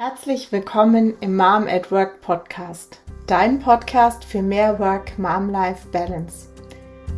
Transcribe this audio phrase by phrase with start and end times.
[0.00, 6.50] Herzlich willkommen im Mom at Work Podcast, dein Podcast für mehr Work-Mom-Life-Balance.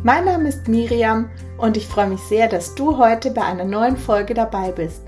[0.01, 3.97] Mein Name ist Miriam und ich freue mich sehr, dass du heute bei einer neuen
[3.97, 5.03] Folge dabei bist.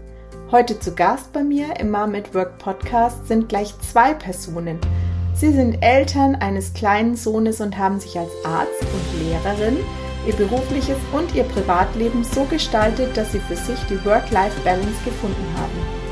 [0.52, 4.78] Heute zu Gast bei mir im Mom at Work Podcast sind gleich zwei Personen.
[5.34, 9.78] Sie sind Eltern eines kleinen Sohnes und haben sich als Arzt und Lehrerin
[10.28, 16.03] ihr berufliches und ihr Privatleben so gestaltet, dass sie für sich die Work-Life-Balance gefunden haben.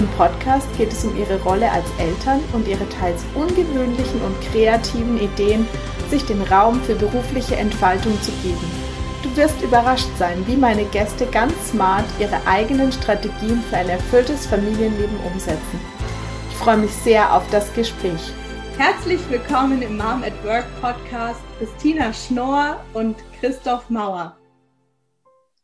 [0.00, 5.20] Im Podcast geht es um ihre Rolle als Eltern und ihre teils ungewöhnlichen und kreativen
[5.20, 5.68] Ideen,
[6.08, 8.64] sich den Raum für berufliche Entfaltung zu geben.
[9.22, 14.46] Du wirst überrascht sein, wie meine Gäste ganz smart ihre eigenen Strategien für ein erfülltes
[14.46, 15.78] Familienleben umsetzen.
[16.48, 18.32] Ich freue mich sehr auf das Gespräch.
[18.78, 24.34] Herzlich willkommen im Mom at Work Podcast Christina Schnorr und Christoph Mauer.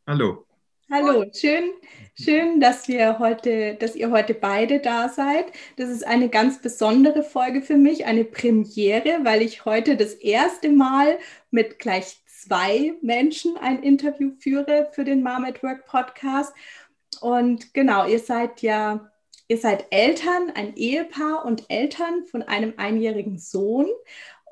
[0.07, 0.45] Hallo.
[0.93, 1.73] Hallo, schön,
[2.19, 5.47] schön, dass wir heute, dass ihr heute beide da seid.
[5.77, 10.71] Das ist eine ganz besondere Folge für mich, eine Premiere, weil ich heute das erste
[10.71, 11.19] Mal
[11.51, 16.55] mit gleich zwei Menschen ein Interview führe für den Mom at Work Podcast.
[17.21, 19.11] Und genau, ihr seid ja,
[19.49, 23.87] ihr seid Eltern, ein Ehepaar und Eltern von einem einjährigen Sohn.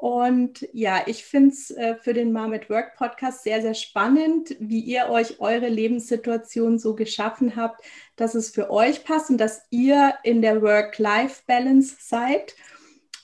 [0.04, 4.54] Und ja, ich finde es äh, für den Mom at Work Podcast sehr, sehr spannend,
[4.60, 7.82] wie ihr euch eure Lebenssituation so geschaffen habt,
[8.14, 12.54] dass es für euch passt und dass ihr in der Work-Life-Balance seid.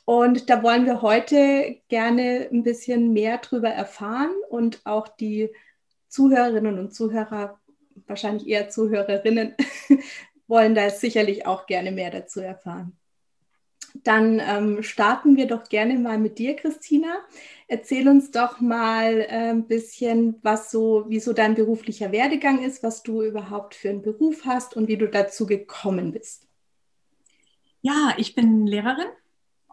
[0.07, 5.51] Und da wollen wir heute gerne ein bisschen mehr drüber erfahren und auch die
[6.09, 7.61] Zuhörerinnen und Zuhörer,
[8.07, 9.55] wahrscheinlich eher Zuhörerinnen,
[10.47, 12.97] wollen da sicherlich auch gerne mehr dazu erfahren.
[13.95, 17.19] Dann ähm, starten wir doch gerne mal mit dir, Christina.
[17.69, 22.83] Erzähl uns doch mal äh, ein bisschen, was so, wie so dein beruflicher Werdegang ist,
[22.83, 26.47] was du überhaupt für einen Beruf hast und wie du dazu gekommen bist.
[27.83, 29.09] Ja, ich bin Lehrerin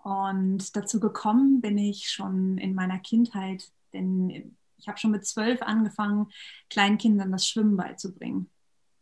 [0.04, 5.62] und dazu gekommen bin ich schon in meiner Kindheit, denn ich habe schon mit zwölf
[5.62, 6.28] angefangen,
[6.70, 8.50] kleinen Kindern das Schwimmen beizubringen.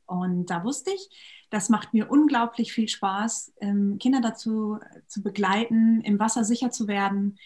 [0.05, 1.09] Und da wusste ich,
[1.49, 6.88] das macht mir unglaublich viel Spaß, ähm, Kinder dazu zu begleiten, im Wasser sicher zu
[6.88, 7.38] werden,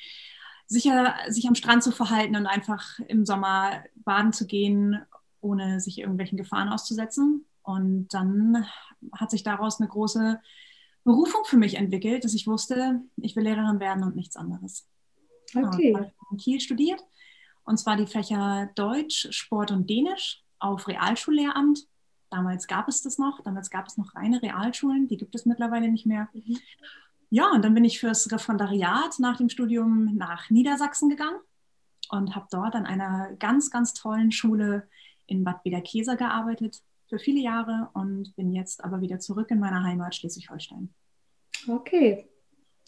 [0.67, 5.01] sicher sich am Strand zu verhalten und einfach im Sommer baden zu gehen,
[5.41, 7.45] ohne sich irgendwelchen Gefahren auszusetzen.
[7.63, 8.65] Und dann
[9.13, 10.39] hat sich daraus eine große
[11.03, 14.87] Berufung für mich entwickelt, dass ich wusste, ich will Lehrerin werden und nichts anderes.
[15.55, 15.93] Okay.
[15.93, 17.03] Ja, ich in Kiel studiert
[17.63, 21.87] und zwar die Fächer Deutsch, Sport und Dänisch auf Realschullehramt
[22.29, 25.90] Damals gab es das noch, damals gab es noch reine Realschulen, die gibt es mittlerweile
[25.90, 26.29] nicht mehr.
[26.34, 26.57] Mhm.
[27.31, 31.39] Ja, und dann bin ich fürs Referendariat nach dem Studium nach Niedersachsen gegangen
[32.09, 34.88] und habe dort an einer ganz, ganz tollen Schule
[35.28, 39.84] in Bad Bederkesa gearbeitet für viele Jahre und bin jetzt aber wieder zurück in meiner
[39.84, 40.94] Heimat Schleswig-Holstein.
[41.68, 42.28] Okay,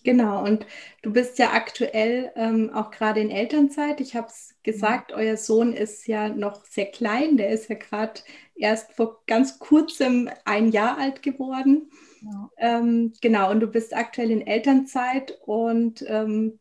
[0.04, 0.66] Genau, und
[1.04, 4.02] du bist ja aktuell ähm, auch gerade in Elternzeit.
[4.02, 5.18] Ich habe es gesagt, mhm.
[5.18, 8.22] euer Sohn ist ja noch sehr klein, der ist ja gerade
[8.56, 11.92] erst vor ganz kurzem ein Jahr alt geworden.
[12.22, 12.50] Ja.
[12.58, 16.60] Ähm, genau, und du bist aktuell in Elternzeit und ähm,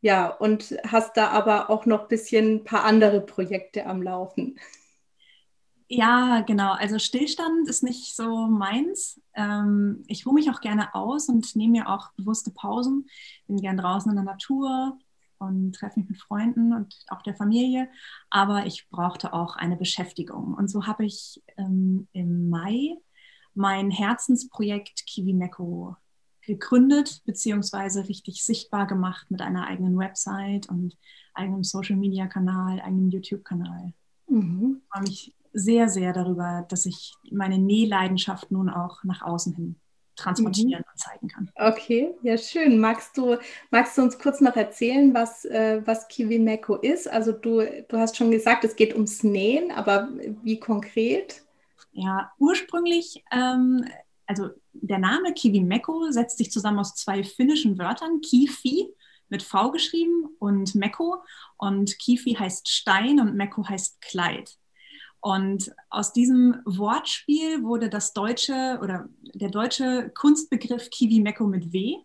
[0.00, 4.58] ja, und hast da aber auch noch ein bisschen ein paar andere Projekte am Laufen.
[5.92, 6.72] Ja, genau.
[6.74, 9.20] Also Stillstand ist nicht so meins.
[9.34, 13.08] Ähm, ich ruhe mich auch gerne aus und nehme mir auch bewusste Pausen.
[13.48, 14.96] Bin gern draußen in der Natur
[15.38, 17.88] und treffe mich mit Freunden und auch der Familie.
[18.30, 20.54] Aber ich brauchte auch eine Beschäftigung.
[20.54, 22.96] Und so habe ich ähm, im Mai
[23.54, 25.96] mein Herzensprojekt Kiwi Meko
[26.42, 30.96] gegründet beziehungsweise richtig sichtbar gemacht mit einer eigenen Website und
[31.34, 33.92] eigenem Social Media Kanal, eigenem YouTube Kanal.
[34.28, 34.82] Mhm.
[34.82, 39.76] Ich freue mich sehr, sehr darüber, dass ich meine Nähleidenschaft nun auch nach außen hin
[40.20, 40.90] transportieren mhm.
[40.92, 41.50] und zeigen kann.
[41.54, 42.78] Okay, ja schön.
[42.78, 43.36] Magst du,
[43.70, 47.08] magst du uns kurz noch erzählen, was, äh, was Kiwi Meko ist?
[47.08, 50.08] Also du, du hast schon gesagt, es geht ums Nähen, aber
[50.42, 51.42] wie konkret?
[51.92, 53.84] Ja, ursprünglich, ähm,
[54.26, 58.88] also der Name Kiwi Meko setzt sich zusammen aus zwei finnischen Wörtern, Kifi
[59.28, 61.22] mit V geschrieben und Meko.
[61.56, 64.56] Und Kifi heißt Stein und Meko heißt Kleid.
[65.20, 71.96] Und aus diesem Wortspiel wurde das deutsche oder der deutsche Kunstbegriff Kiwi Meko mit W.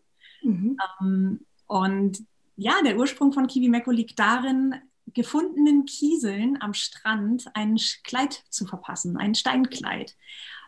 [0.44, 0.78] Mhm.
[1.02, 2.24] Ähm, und
[2.58, 4.76] ja, der Ursprung von Kiwi Meko liegt darin,
[5.14, 10.16] gefundenen Kieseln am Strand ein Kleid zu verpassen, ein Steinkleid.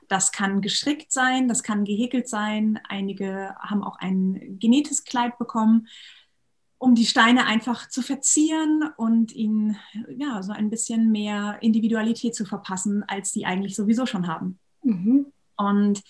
[0.07, 2.79] Das kann gestrickt sein, das kann gehäkelt sein.
[2.87, 5.87] Einige haben auch ein genähtes Kleid bekommen
[6.79, 9.77] um die Steine einfach zu verzieren und ihnen
[10.15, 14.59] ja so ein bisschen mehr Individualität zu verpassen, als sie eigentlich sowieso schon haben.
[14.83, 15.27] Mhm.
[15.55, 16.03] Und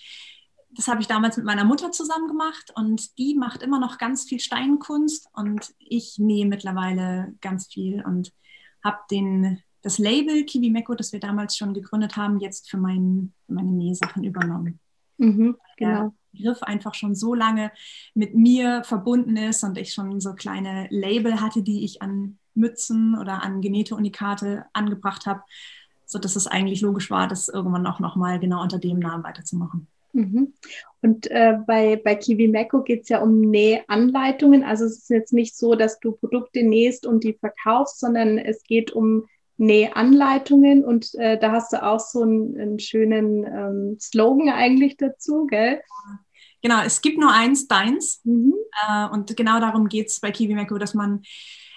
[0.71, 4.25] das habe ich damals mit meiner Mutter zusammen gemacht und die macht immer noch ganz
[4.25, 8.33] viel Steinkunst und ich nähe mittlerweile ganz viel und
[8.83, 13.33] habe den das Label Kiwi Meko, das wir damals schon gegründet haben, jetzt für, mein,
[13.45, 14.79] für meine Nähsachen übernommen.
[15.17, 15.99] Mhm, genau.
[15.99, 17.71] Der Begriff einfach schon so lange
[18.13, 23.17] mit mir verbunden ist und ich schon so kleine Label hatte, die ich an Mützen
[23.19, 25.41] oder an genähte Unikate angebracht habe,
[26.05, 29.87] sodass es eigentlich logisch war, das irgendwann auch nochmal genau unter dem Namen weiterzumachen.
[30.13, 30.53] Mhm.
[31.01, 34.63] Und äh, bei, bei Kiwi Meko geht es ja um Nähanleitungen.
[34.63, 38.63] Also es ist jetzt nicht so, dass du Produkte nähst und die verkaufst, sondern es
[38.63, 39.25] geht um
[39.57, 45.47] Nähanleitungen und äh, da hast du auch so einen, einen schönen ähm, Slogan eigentlich dazu,
[45.47, 45.81] gell?
[46.67, 48.19] Genau, es gibt nur eins, deins.
[48.25, 48.53] Mhm.
[48.85, 51.21] Äh, und genau darum geht es bei Kiwi Meko, dass man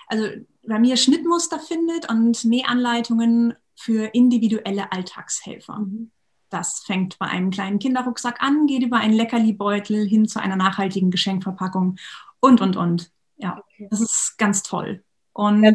[0.09, 0.27] also
[0.67, 5.79] bei mir Schnittmuster findet und Nähanleitungen für individuelle Alltagshelfer.
[5.79, 6.11] Mhm.
[6.49, 11.13] Das fängt bei einem kleinen Kinderrucksack an, geht über einen Leckerli-Beutel hin zu einer nachhaltigen
[11.13, 11.95] Geschenkverpackung
[12.41, 13.13] und, und, und.
[13.37, 13.87] Ja, okay.
[13.93, 15.05] das ist ganz toll.
[15.33, 15.73] Und ja.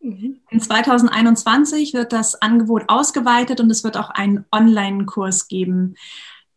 [0.00, 0.40] Mhm.
[0.50, 5.94] In 2021 wird das Angebot ausgeweitet und es wird auch einen Online-Kurs geben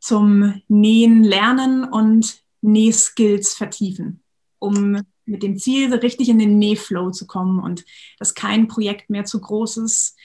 [0.04, 4.22] zum Nähen lernen und Nähskills vertiefen,
[4.60, 7.86] um mit dem Ziel, richtig in den Nähflow zu kommen und
[8.20, 10.18] dass kein Projekt mehr zu groß ist,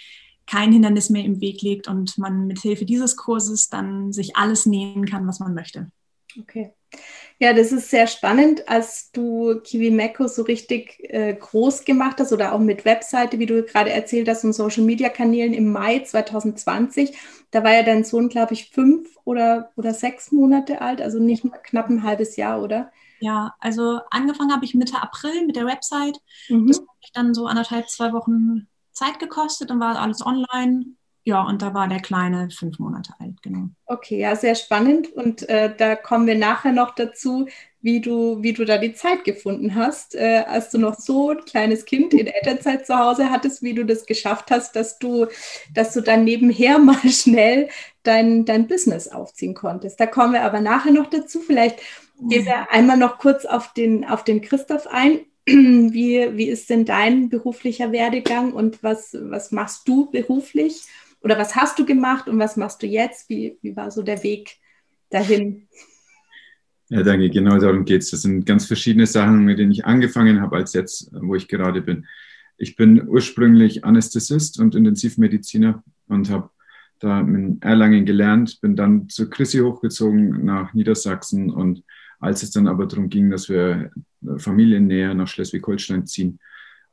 [0.47, 4.67] kein Hindernis mehr im Weg liegt und man mit Hilfe dieses Kurses dann sich alles
[4.67, 5.93] nähen kann, was man möchte.
[6.41, 6.73] Okay.
[7.39, 12.33] Ja, das ist sehr spannend, als du Kiwi Meko so richtig äh, groß gemacht hast
[12.33, 16.01] oder auch mit Webseite, wie du gerade erzählt hast, und Social Media Kanälen im Mai
[16.01, 17.17] 2020.
[17.51, 21.45] Da war ja dein Sohn, glaube ich, fünf oder, oder sechs Monate alt, also nicht
[21.45, 22.91] mal knapp ein halbes Jahr, oder?
[23.21, 26.19] Ja, also angefangen habe ich Mitte April mit der Website.
[26.49, 26.67] Mhm.
[26.69, 30.97] Das hat mich dann so anderthalb, zwei Wochen Zeit gekostet und war alles online.
[31.29, 33.69] Ja, und da war der Kleine fünf Monate alt, genau.
[33.85, 35.13] Okay, ja, sehr spannend.
[35.13, 37.49] Und äh, da kommen wir nachher noch dazu,
[37.83, 41.45] wie du, wie du da die Zeit gefunden hast, äh, als du noch so ein
[41.45, 45.27] kleines Kind in Elternzeit zu Hause hattest, wie du das geschafft hast, dass du,
[45.75, 47.69] dass du dann nebenher mal schnell
[48.05, 50.01] dein, dein Business aufziehen konntest.
[50.01, 51.41] Da kommen wir aber nachher noch dazu.
[51.41, 51.79] Vielleicht
[52.23, 55.21] gehen wir einmal noch kurz auf den, auf den Christoph ein.
[55.47, 60.83] Wie, wie ist denn dein beruflicher Werdegang und was, was machst du beruflich?
[61.21, 63.29] Oder was hast du gemacht und was machst du jetzt?
[63.29, 64.57] Wie, wie war so der Weg
[65.11, 65.69] dahin?
[66.91, 67.29] Ja, danke.
[67.29, 68.11] Genau darum geht es.
[68.11, 71.83] Das sind ganz verschiedene Sachen, mit denen ich angefangen habe, als jetzt, wo ich gerade
[71.83, 72.07] bin.
[72.57, 76.51] Ich bin ursprünglich Anästhesist und Intensivmediziner und habe
[76.99, 81.85] da in Erlangen gelernt, bin dann zur Chrissy hochgezogen nach Niedersachsen und
[82.19, 83.93] als es dann aber darum ging, dass wir
[84.39, 86.41] Familien näher nach Schleswig-Holstein ziehen,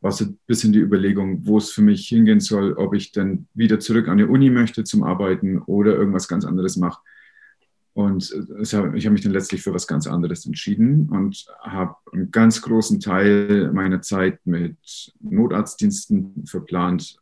[0.01, 3.47] war so ein bisschen die Überlegung, wo es für mich hingehen soll, ob ich dann
[3.53, 7.01] wieder zurück an die Uni möchte zum Arbeiten oder irgendwas ganz anderes mache.
[7.93, 8.29] Und
[8.61, 12.99] ich habe mich dann letztlich für was ganz anderes entschieden und habe einen ganz großen
[12.99, 14.77] Teil meiner Zeit mit
[15.21, 17.17] Notarztdiensten verplant,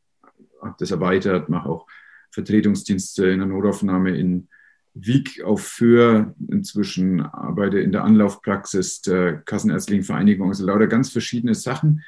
[0.59, 1.85] habe das erweitert, mache auch
[2.31, 4.47] Vertretungsdienste in der Notaufnahme in
[4.95, 11.53] Wieg auf Föhr, inzwischen arbeite in der Anlaufpraxis der Kassenärztlichen Vereinigung, also lauter ganz verschiedene
[11.53, 12.01] Sachen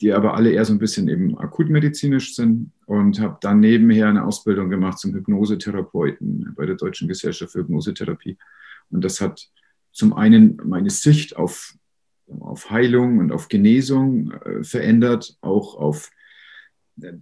[0.00, 4.24] die aber alle eher so ein bisschen eben akutmedizinisch sind und habe dann nebenher eine
[4.24, 8.36] Ausbildung gemacht zum Hypnosetherapeuten bei der Deutschen Gesellschaft für Hypnosetherapie.
[8.90, 9.48] Und das hat
[9.92, 11.76] zum einen meine Sicht auf,
[12.40, 16.10] auf Heilung und auf Genesung äh, verändert, auch auf
[17.00, 17.12] äh,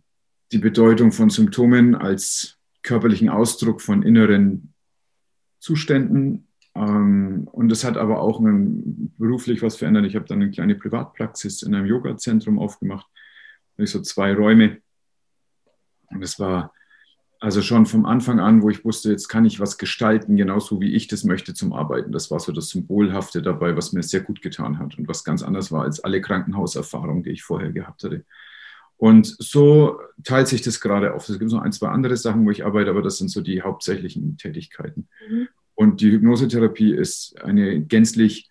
[0.50, 4.74] die Bedeutung von Symptomen als körperlichen Ausdruck von inneren
[5.60, 10.06] Zuständen und es hat aber auch beruflich was verändert.
[10.06, 13.06] Ich habe dann eine kleine Privatpraxis in einem Yoga-Zentrum aufgemacht.
[13.76, 14.78] Ich so zwei Räume.
[16.06, 16.72] Und es war
[17.40, 20.94] also schon vom Anfang an, wo ich wusste, jetzt kann ich was gestalten, genauso wie
[20.94, 22.12] ich das möchte zum Arbeiten.
[22.12, 25.42] Das war so das Symbolhafte dabei, was mir sehr gut getan hat und was ganz
[25.42, 28.24] anders war als alle Krankenhauserfahrungen, die ich vorher gehabt hatte.
[28.96, 31.28] Und so teilt sich das gerade auf.
[31.28, 33.62] Es gibt noch ein, zwei andere Sachen, wo ich arbeite, aber das sind so die
[33.62, 35.08] hauptsächlichen Tätigkeiten.
[35.28, 35.48] Mhm.
[35.82, 38.48] Und die Hypnosetherapie ist eine gänzlich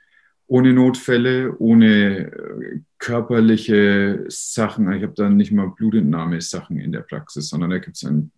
[0.48, 4.92] ohne Notfälle, ohne äh, körperliche Sachen.
[4.92, 8.34] Ich habe da nicht mal Blutentnahme-Sachen in der Praxis, sondern da gibt es einen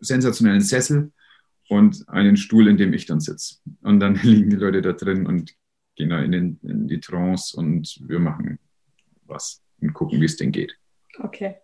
[0.00, 1.10] sensationellen Sessel
[1.70, 3.56] und einen Stuhl, in dem ich dann sitze.
[3.80, 5.54] Und dann liegen die Leute da drin und
[5.96, 8.58] gehen da in, den, in die Trance und wir machen
[9.24, 10.77] was und gucken, wie es denen geht.
[11.20, 11.56] Okay.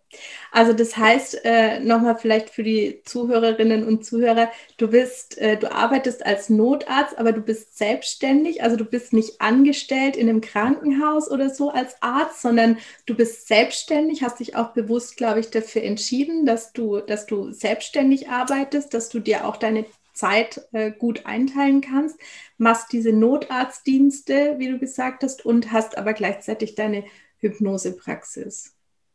[0.50, 5.70] Also das heißt, äh, nochmal vielleicht für die Zuhörerinnen und Zuhörer, du bist, äh, du
[5.72, 11.30] arbeitest als Notarzt, aber du bist selbstständig, also du bist nicht angestellt in einem Krankenhaus
[11.30, 15.82] oder so als Arzt, sondern du bist selbstständig, hast dich auch bewusst, glaube ich, dafür
[15.84, 21.26] entschieden, dass du, dass du selbstständig arbeitest, dass du dir auch deine Zeit äh, gut
[21.26, 22.18] einteilen kannst,
[22.58, 27.04] machst diese Notarztdienste, wie du gesagt hast, und hast aber gleichzeitig deine
[27.38, 28.73] Hypnosepraxis.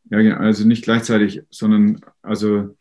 [0.09, 0.37] Ja, genau.
[0.37, 2.75] Also nicht gleichzeitig, sondern also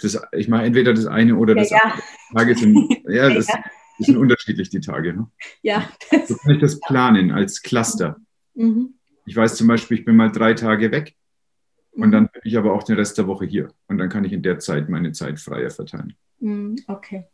[0.00, 1.90] das, ich mache entweder das eine oder das ja, ja.
[1.90, 2.02] andere.
[2.34, 5.14] Tage sind, ja, das, das sind unterschiedlich, die Tage.
[5.14, 5.30] Ne?
[5.62, 5.90] Ja.
[6.26, 8.16] So kann ich das planen als Cluster.
[8.54, 8.94] Mhm.
[9.26, 11.14] Ich weiß zum Beispiel, ich bin mal drei Tage weg
[11.92, 12.12] und Mhm.
[12.12, 13.72] dann bin ich aber auch den Rest der Woche hier.
[13.86, 16.14] Und dann kann ich in der Zeit meine Zeit freier verteilen.
[16.38, 16.76] Mhm.
[16.86, 17.26] Okay.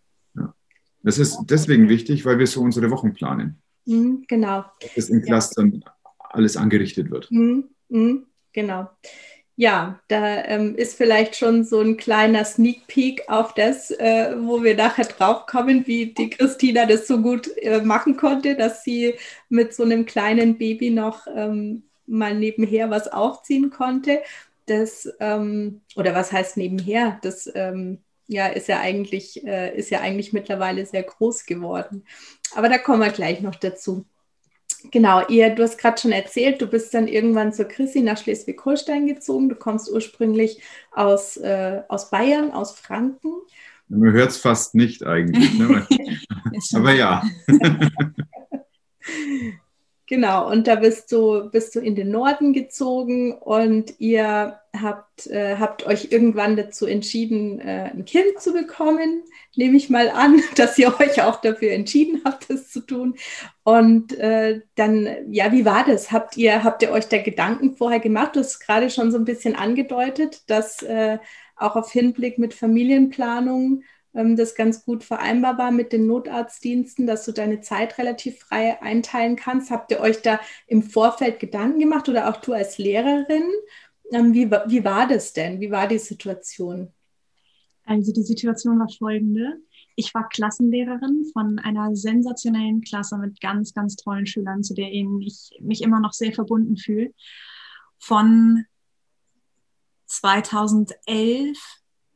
[1.02, 3.62] Das ist deswegen wichtig, weil wir so unsere Wochen planen.
[3.84, 4.24] Mhm.
[4.26, 4.64] Genau.
[4.96, 5.84] Dass in Clustern
[6.18, 7.30] alles angerichtet wird.
[7.30, 7.68] Mhm.
[7.88, 8.26] Mhm.
[8.52, 8.90] Genau.
[9.58, 14.62] Ja, da ähm, ist vielleicht schon so ein kleiner Sneak Peek auf das, äh, wo
[14.62, 19.14] wir nachher drauf kommen, wie die Christina das so gut äh, machen konnte, dass sie
[19.48, 24.22] mit so einem kleinen Baby noch ähm, mal nebenher was aufziehen konnte.
[24.66, 27.18] Das, ähm, oder was heißt nebenher?
[27.22, 32.04] Das ähm, ja, ist ja eigentlich, äh, ist ja eigentlich mittlerweile sehr groß geworden.
[32.54, 34.04] Aber da kommen wir gleich noch dazu.
[34.90, 39.06] Genau, ihr, du hast gerade schon erzählt, du bist dann irgendwann zur Chrissy nach Schleswig-Holstein
[39.06, 39.48] gezogen.
[39.48, 40.62] Du kommst ursprünglich
[40.92, 43.32] aus, äh, aus Bayern, aus Franken.
[43.88, 45.58] Man hört es fast nicht eigentlich.
[45.58, 45.86] Ne?
[46.74, 47.22] Aber ja.
[50.08, 55.56] Genau, und da bist du, bist du in den Norden gezogen und ihr habt, äh,
[55.58, 59.24] habt euch irgendwann dazu entschieden, äh, ein Kind zu bekommen.
[59.56, 63.16] Nehme ich mal an, dass ihr euch auch dafür entschieden habt, das zu tun.
[63.64, 66.12] Und äh, dann, ja, wie war das?
[66.12, 68.36] Habt ihr, habt ihr euch da Gedanken vorher gemacht?
[68.36, 71.18] Du hast gerade schon so ein bisschen angedeutet, dass äh,
[71.56, 73.82] auch auf Hinblick mit Familienplanung
[74.36, 79.36] das ganz gut vereinbar war mit den Notarztdiensten, dass du deine Zeit relativ frei einteilen
[79.36, 79.70] kannst.
[79.70, 83.44] Habt ihr euch da im Vorfeld Gedanken gemacht oder auch du als Lehrerin?
[84.12, 85.60] Ähm, wie, wie war das denn?
[85.60, 86.92] Wie war die Situation?
[87.84, 89.58] Also die Situation war folgende.
[89.94, 95.50] Ich war Klassenlehrerin von einer sensationellen Klasse mit ganz, ganz tollen Schülern, zu denen ich
[95.60, 97.12] mich immer noch sehr verbunden fühle.
[97.98, 98.64] Von
[100.06, 101.58] 2011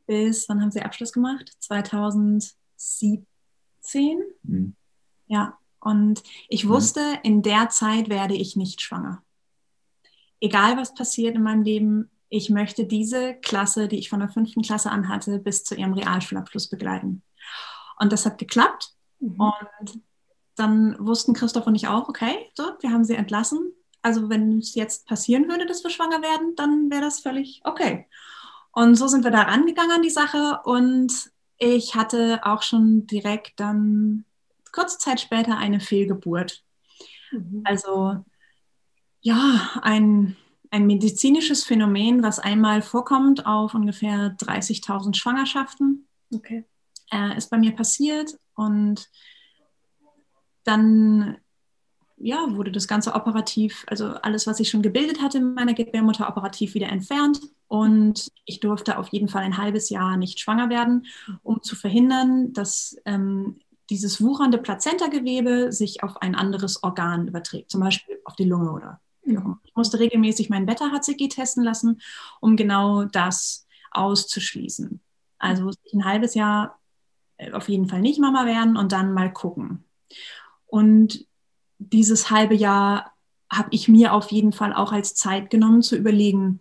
[0.05, 1.51] bis, wann haben Sie Abschluss gemacht?
[1.59, 3.25] 2017.
[4.45, 4.75] Hm.
[5.27, 6.69] Ja, und ich Mhm.
[6.69, 9.23] wusste, in der Zeit werde ich nicht schwanger.
[10.39, 14.61] Egal was passiert in meinem Leben, ich möchte diese Klasse, die ich von der fünften
[14.61, 17.23] Klasse an hatte, bis zu ihrem Realschulabschluss begleiten.
[17.99, 18.93] Und das hat geklappt.
[19.19, 20.01] Und
[20.55, 23.73] dann wussten Christoph und ich auch, okay, so, wir haben sie entlassen.
[24.01, 28.07] Also wenn es jetzt passieren würde, dass wir schwanger werden, dann wäre das völlig okay.
[28.73, 30.61] Und so sind wir da rangegangen an die Sache.
[30.63, 34.25] Und ich hatte auch schon direkt dann
[34.71, 36.63] kurze Zeit später eine Fehlgeburt.
[37.31, 37.61] Mhm.
[37.65, 38.23] Also
[39.21, 40.35] ja, ein,
[40.71, 46.65] ein medizinisches Phänomen, was einmal vorkommt auf ungefähr 30.000 Schwangerschaften, Okay.
[47.11, 48.39] äh, ist bei mir passiert.
[48.55, 49.09] Und
[50.63, 51.37] dann
[52.17, 56.27] ja, wurde das Ganze operativ, also alles, was ich schon gebildet hatte in meiner Gebärmutter,
[56.27, 57.41] operativ wieder entfernt.
[57.71, 61.05] Und ich durfte auf jeden Fall ein halbes Jahr nicht schwanger werden,
[61.41, 67.79] um zu verhindern, dass ähm, dieses wuchernde Plazentagewebe sich auf ein anderes Organ überträgt, zum
[67.79, 69.61] Beispiel auf die Lunge oder immer.
[69.63, 72.01] Ich musste regelmäßig mein Beta-HCG testen lassen,
[72.41, 74.99] um genau das auszuschließen.
[75.37, 76.77] Also ich ein halbes Jahr
[77.37, 79.85] äh, auf jeden Fall nicht Mama werden und dann mal gucken.
[80.65, 81.25] Und
[81.79, 83.13] dieses halbe Jahr
[83.49, 86.59] habe ich mir auf jeden Fall auch als Zeit genommen zu überlegen,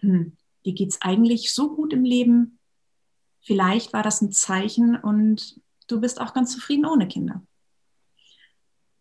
[0.00, 0.32] hm,
[0.66, 2.58] dir geht es eigentlich so gut im Leben.
[3.40, 7.42] Vielleicht war das ein Zeichen und du bist auch ganz zufrieden ohne Kinder.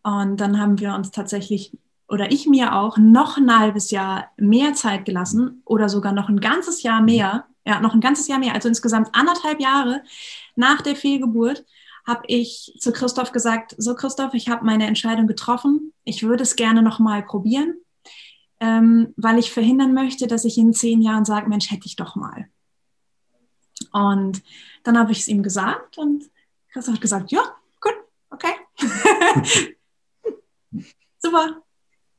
[0.04, 1.76] Und dann haben wir uns tatsächlich,
[2.08, 6.40] oder ich mir auch, noch ein halbes Jahr mehr Zeit gelassen oder sogar noch ein
[6.40, 10.04] ganzes Jahr mehr, ja, noch ein ganzes Jahr mehr, also insgesamt anderthalb Jahre
[10.56, 11.66] nach der Fehlgeburt,
[12.06, 16.56] habe ich zu Christoph gesagt, so Christoph, ich habe meine Entscheidung getroffen, ich würde es
[16.56, 17.74] gerne noch mal probieren,
[18.60, 22.16] ähm, weil ich verhindern möchte, dass ich in zehn Jahren sage, Mensch, hätte ich doch
[22.16, 22.48] mal.
[23.92, 24.42] Und
[24.84, 26.30] dann habe ich es ihm gesagt und
[26.72, 27.44] Christoph hat gesagt, ja,
[27.82, 27.96] gut,
[28.30, 28.54] okay.
[31.20, 31.62] Super.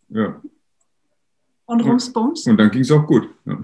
[0.08, 0.40] Ja.
[1.66, 2.46] Und rums, bums.
[2.46, 3.28] Und dann ging es auch gut.
[3.44, 3.60] Ja.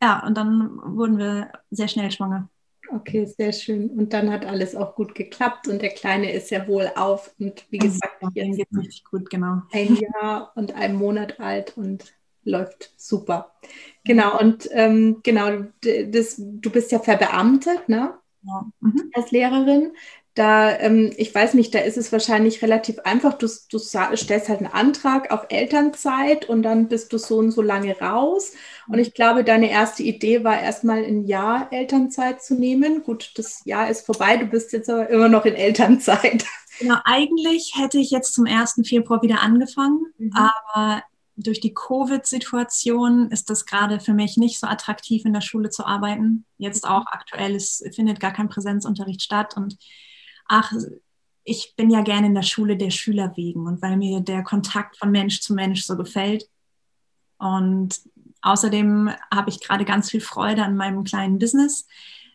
[0.00, 2.48] Ja, und dann wurden wir sehr schnell schwanger.
[2.90, 3.90] Okay, sehr schön.
[3.90, 7.64] Und dann hat alles auch gut geklappt und der Kleine ist ja wohl auf und
[7.70, 9.62] wie gesagt, Dem jetzt geht richtig gut, genau.
[9.72, 12.04] ein Jahr und ein Monat alt und
[12.44, 13.52] läuft super.
[14.04, 18.14] Genau, und ähm, genau, das, du bist ja verbeamtet, ne?
[18.42, 18.66] Ja.
[18.80, 19.10] Mhm.
[19.14, 19.92] als Lehrerin.
[20.38, 23.34] Da, ähm, ich weiß nicht, da ist es wahrscheinlich relativ einfach.
[23.34, 27.60] Du, du stellst halt einen Antrag auf Elternzeit und dann bist du so und so
[27.60, 28.52] lange raus.
[28.86, 33.02] Und ich glaube, deine erste Idee war erstmal ein Jahr Elternzeit zu nehmen.
[33.02, 36.44] Gut, das Jahr ist vorbei, du bist jetzt aber immer noch in Elternzeit.
[36.78, 38.82] Genau, eigentlich hätte ich jetzt zum 1.
[38.84, 40.32] Februar wieder angefangen, mhm.
[40.32, 41.02] aber
[41.34, 45.84] durch die Covid-Situation ist das gerade für mich nicht so attraktiv, in der Schule zu
[45.84, 46.44] arbeiten.
[46.56, 49.76] Jetzt auch aktuell, es findet gar kein Präsenzunterricht statt und
[50.48, 50.72] ach,
[51.44, 54.98] ich bin ja gerne in der Schule der Schüler wegen und weil mir der Kontakt
[54.98, 56.48] von Mensch zu Mensch so gefällt.
[57.38, 58.00] Und
[58.42, 61.86] außerdem habe ich gerade ganz viel Freude an meinem kleinen Business,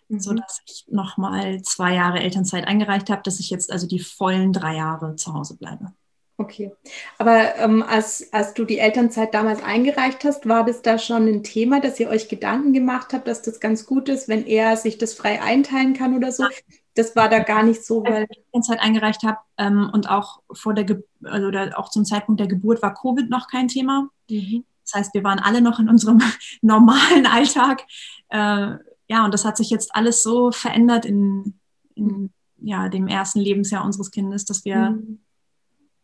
[0.08, 0.20] mhm.
[0.20, 4.78] sodass ich nochmal zwei Jahre Elternzeit eingereicht habe, dass ich jetzt also die vollen drei
[4.78, 5.94] Jahre zu Hause bleibe.
[6.38, 6.72] Okay,
[7.20, 11.44] aber ähm, als, als du die Elternzeit damals eingereicht hast, war das da schon ein
[11.44, 14.98] Thema, dass ihr euch Gedanken gemacht habt, dass das ganz gut ist, wenn er sich
[14.98, 16.46] das frei einteilen kann oder so?
[16.96, 20.42] Das war da gar nicht so, weil ich die Elternzeit eingereicht habe ähm, und auch
[20.52, 24.10] vor der Ge also auch zum Zeitpunkt der Geburt war Covid noch kein Thema.
[24.30, 24.66] Mhm.
[24.84, 26.22] Das heißt, wir waren alle noch in unserem
[26.62, 27.84] normalen Alltag.
[28.30, 31.60] Äh, ja, und das hat sich jetzt alles so verändert in,
[31.96, 35.20] in ja, dem ersten Lebensjahr unseres Kindes, dass wir mhm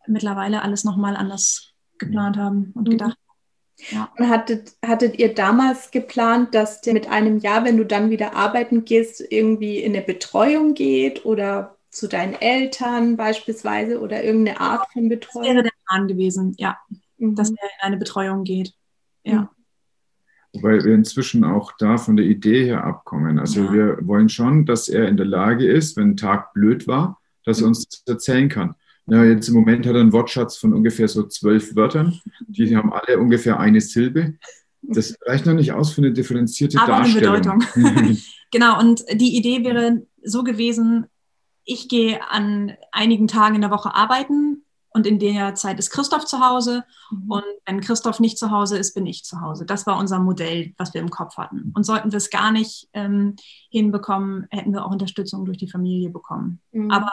[0.10, 2.91] mittlerweile alles nochmal anders geplant haben und mhm.
[2.91, 3.17] gedacht.
[3.91, 4.12] Ja.
[4.17, 8.86] Hattet, hattet ihr damals geplant, dass der mit einem Jahr, wenn du dann wieder arbeiten
[8.86, 15.09] gehst, irgendwie in eine Betreuung geht oder zu deinen Eltern beispielsweise oder irgendeine Art von
[15.09, 15.45] Betreuung?
[15.45, 16.77] Das wäre der Plan gewesen, ja,
[17.17, 17.36] mhm.
[17.36, 18.74] dass er in eine Betreuung geht.
[19.24, 19.41] Ja.
[19.41, 19.50] Mhm.
[20.53, 23.38] Wobei wir inzwischen auch da von der Idee her abkommen.
[23.38, 23.74] Also ja.
[23.74, 27.59] wir wollen schon, dass er in der Lage ist, wenn ein Tag blöd war, dass
[27.59, 27.69] er mhm.
[27.69, 28.75] uns das erzählen kann.
[29.10, 32.20] Ja, jetzt im Moment hat er einen Wortschatz von ungefähr so zwölf Wörtern.
[32.48, 34.36] Die haben alle ungefähr eine Silbe.
[34.82, 37.36] Das reicht noch nicht aus für eine differenzierte Aber Darstellung.
[37.36, 38.18] Eine Bedeutung.
[38.51, 41.06] genau, und die Idee wäre so gewesen,
[41.66, 46.25] ich gehe an einigen Tagen in der Woche arbeiten und in der Zeit ist Christoph
[46.25, 46.84] zu Hause.
[47.12, 47.32] Mhm.
[47.32, 49.66] Und wenn Christoph nicht zu Hause ist, bin ich zu Hause.
[49.66, 51.72] Das war unser Modell, was wir im Kopf hatten.
[51.75, 53.36] Und sollten wir es gar nicht ähm,
[53.70, 56.60] hinbekommen, hätten wir auch Unterstützung durch die Familie bekommen.
[56.72, 56.89] Mhm.
[56.89, 57.12] Aber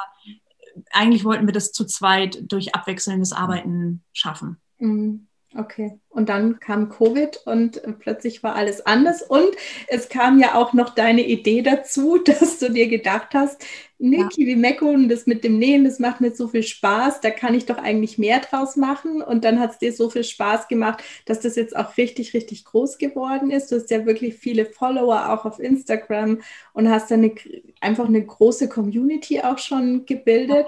[0.90, 4.58] eigentlich wollten wir das zu zweit durch abwechselndes Arbeiten schaffen.
[4.78, 5.26] Mhm.
[5.58, 9.22] Okay, und dann kam Covid und plötzlich war alles anders.
[9.22, 9.48] Und
[9.86, 13.64] es kam ja auch noch deine Idee dazu, dass du dir gedacht hast,
[13.98, 14.28] nee, ja.
[14.28, 17.64] Kiwimeko und das mit dem Nähen, das macht mir so viel Spaß, da kann ich
[17.64, 19.22] doch eigentlich mehr draus machen.
[19.22, 22.64] Und dann hat es dir so viel Spaß gemacht, dass das jetzt auch richtig, richtig
[22.64, 23.72] groß geworden ist.
[23.72, 26.42] Du hast ja wirklich viele Follower auch auf Instagram
[26.74, 27.34] und hast dann eine,
[27.80, 30.66] einfach eine große Community auch schon gebildet.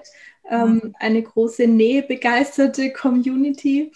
[0.51, 0.64] Ja.
[0.64, 3.92] Ähm, eine große nähebegeisterte Community.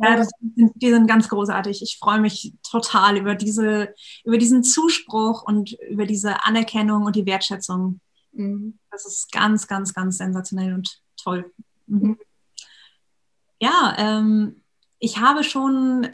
[0.00, 1.82] Ja, das, die sind ganz großartig.
[1.82, 7.26] Ich freue mich total über, diese, über diesen Zuspruch und über diese Anerkennung und die
[7.26, 8.00] Wertschätzung.
[8.32, 8.78] Mhm.
[8.90, 11.52] Das ist ganz, ganz, ganz sensationell und toll.
[11.86, 12.16] Mhm.
[13.60, 14.62] Ja, ähm,
[15.00, 16.08] ich habe schon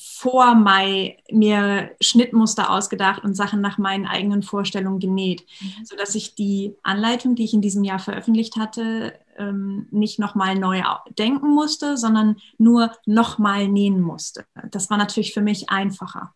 [0.00, 5.84] vor Mai mir Schnittmuster ausgedacht und Sachen nach meinen eigenen Vorstellungen genäht, mhm.
[5.84, 10.82] sodass ich die Anleitung, die ich in diesem Jahr veröffentlicht hatte, ähm, nicht nochmal neu
[11.18, 14.44] denken musste, sondern nur nochmal nähen musste.
[14.70, 16.34] Das war natürlich für mich einfacher.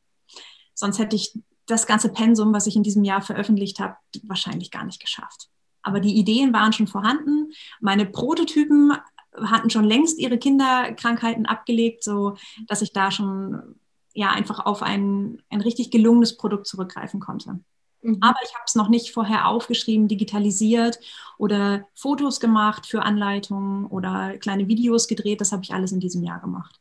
[0.75, 4.85] Sonst hätte ich das ganze Pensum, was ich in diesem Jahr veröffentlicht habe, wahrscheinlich gar
[4.85, 5.48] nicht geschafft.
[5.83, 7.53] Aber die Ideen waren schon vorhanden.
[7.81, 8.92] Meine Prototypen
[9.35, 13.77] hatten schon längst ihre Kinderkrankheiten abgelegt, so dass ich da schon
[14.14, 17.61] ja einfach auf ein, ein richtig gelungenes Produkt zurückgreifen konnte.
[18.03, 18.18] Mhm.
[18.21, 20.99] Aber ich habe es noch nicht vorher aufgeschrieben, digitalisiert
[21.38, 25.40] oder Fotos gemacht für Anleitungen oder kleine Videos gedreht.
[25.40, 26.81] Das habe ich alles in diesem Jahr gemacht.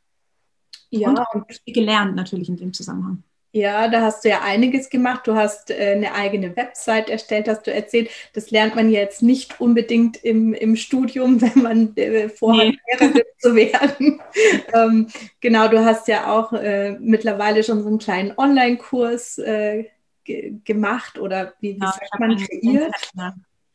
[0.90, 1.10] Ja.
[1.10, 3.22] Und gelernt natürlich in dem Zusammenhang.
[3.54, 5.26] Ja, da hast du ja einiges gemacht.
[5.26, 8.10] Du hast äh, eine eigene Website erstellt, hast du erzählt.
[8.32, 12.78] Das lernt man jetzt nicht unbedingt im, im Studium, wenn man äh, vorhat, nee.
[12.90, 14.20] Lehrerin zu werden.
[14.74, 15.08] ähm,
[15.40, 19.84] genau, du hast ja auch äh, mittlerweile schon so einen kleinen Online-Kurs äh,
[20.24, 22.94] gemacht oder wie, wie ja, sagt man, kreiert?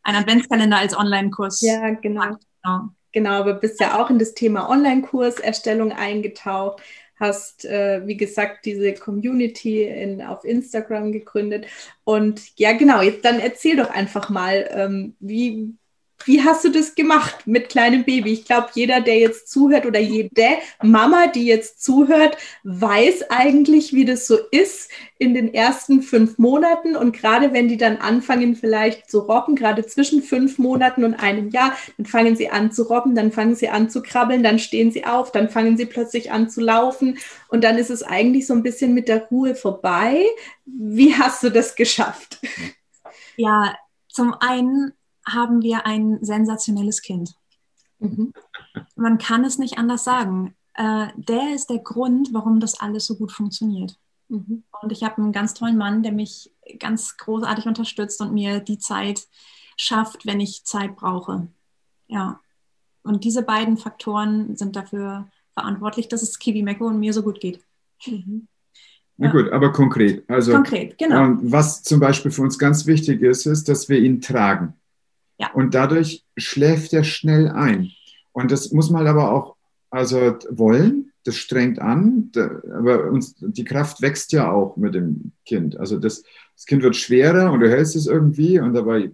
[0.01, 1.61] Ein Adventskalender als Online-Kurs.
[1.61, 2.37] Ja, genau.
[2.63, 2.89] genau.
[3.13, 6.81] Genau, aber bist ja auch in das Thema Online-Kurserstellung eingetaucht
[7.19, 11.67] hast, äh, wie gesagt, diese Community in, auf Instagram gegründet.
[12.03, 15.75] Und ja, genau, jetzt dann erzähl doch einfach mal, ähm, wie,
[16.27, 18.33] wie hast du das gemacht mit kleinem Baby?
[18.33, 24.05] Ich glaube, jeder, der jetzt zuhört oder jede Mama, die jetzt zuhört, weiß eigentlich, wie
[24.05, 26.95] das so ist in den ersten fünf Monaten.
[26.95, 31.49] Und gerade wenn die dann anfangen, vielleicht zu robben, gerade zwischen fünf Monaten und einem
[31.49, 34.91] Jahr, dann fangen sie an zu robben, dann fangen sie an zu krabbeln, dann stehen
[34.91, 37.17] sie auf, dann fangen sie plötzlich an zu laufen.
[37.47, 40.25] Und dann ist es eigentlich so ein bisschen mit der Ruhe vorbei.
[40.65, 42.39] Wie hast du das geschafft?
[43.37, 43.75] Ja,
[44.09, 44.93] zum einen
[45.27, 47.35] haben wir ein sensationelles Kind.
[47.99, 48.33] Mhm.
[48.95, 50.55] Man kann es nicht anders sagen.
[50.73, 53.97] Äh, der ist der Grund, warum das alles so gut funktioniert.
[54.29, 54.63] Mhm.
[54.81, 58.77] Und ich habe einen ganz tollen Mann, der mich ganz großartig unterstützt und mir die
[58.77, 59.27] Zeit
[59.75, 61.47] schafft, wenn ich Zeit brauche.
[62.07, 62.39] Ja.
[63.03, 67.39] Und diese beiden Faktoren sind dafür verantwortlich, dass es Kiwi Mecco und mir so gut
[67.39, 67.63] geht.
[68.05, 68.47] Mhm.
[69.17, 70.23] Na gut, aber konkret.
[70.29, 71.23] Also, konkret, genau.
[71.23, 74.75] Ähm, was zum Beispiel für uns ganz wichtig ist, ist, dass wir ihn tragen.
[75.39, 75.51] Ja.
[75.53, 77.91] Und dadurch schläft er schnell ein.
[78.31, 79.55] Und das muss man aber auch
[79.89, 81.11] also wollen.
[81.23, 82.31] Das strengt an,
[82.73, 85.77] aber uns, die Kraft wächst ja auch mit dem Kind.
[85.77, 86.23] Also das,
[86.55, 89.11] das Kind wird schwerer und du hältst es irgendwie und dabei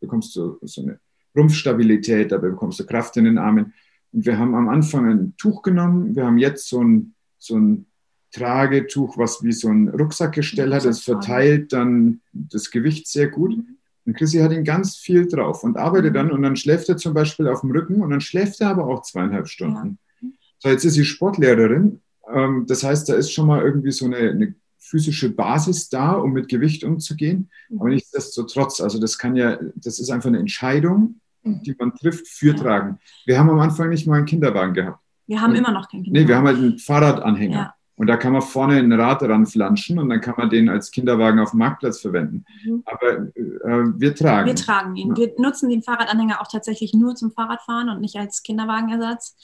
[0.00, 0.98] bekommst du so eine
[1.36, 3.74] Rumpfstabilität, dabei bekommst du Kraft in den Armen.
[4.12, 7.86] Und wir haben am Anfang ein Tuch genommen, wir haben jetzt so ein, so ein
[8.32, 10.84] Tragetuch, was wie so ein Rucksackgestell hat.
[10.84, 13.58] Das verteilt dann das Gewicht sehr gut.
[14.06, 17.14] Und Chrissy hat ihn ganz viel drauf und arbeitet dann und dann schläft er zum
[17.14, 19.98] Beispiel auf dem Rücken und dann schläft er aber auch zweieinhalb Stunden.
[20.20, 20.28] Ja.
[20.58, 22.00] So, jetzt ist sie Sportlehrerin.
[22.32, 26.32] Ähm, das heißt, da ist schon mal irgendwie so eine, eine physische Basis da, um
[26.32, 27.50] mit Gewicht umzugehen.
[27.74, 27.94] Aber mhm.
[27.94, 31.62] nichtsdestotrotz, also das kann ja, das ist einfach eine Entscheidung, mhm.
[31.62, 32.98] die man trifft für Tragen.
[33.26, 34.98] Wir haben am Anfang nicht mal einen Kinderwagen gehabt.
[35.26, 36.24] Wir haben und, immer noch keinen Kinderwagen.
[36.24, 37.56] Nee, wir haben halt einen Fahrradanhänger.
[37.56, 37.74] Ja.
[38.00, 41.38] Und da kann man vorne ein Rad ranflanschen und dann kann man den als Kinderwagen
[41.38, 42.46] auf dem Marktplatz verwenden.
[42.64, 42.82] Mhm.
[42.86, 44.46] Aber äh, wir tragen.
[44.46, 45.10] Wir tragen ihn.
[45.10, 45.16] Ja.
[45.18, 49.36] Wir nutzen den Fahrradanhänger auch tatsächlich nur zum Fahrradfahren und nicht als Kinderwagenersatz.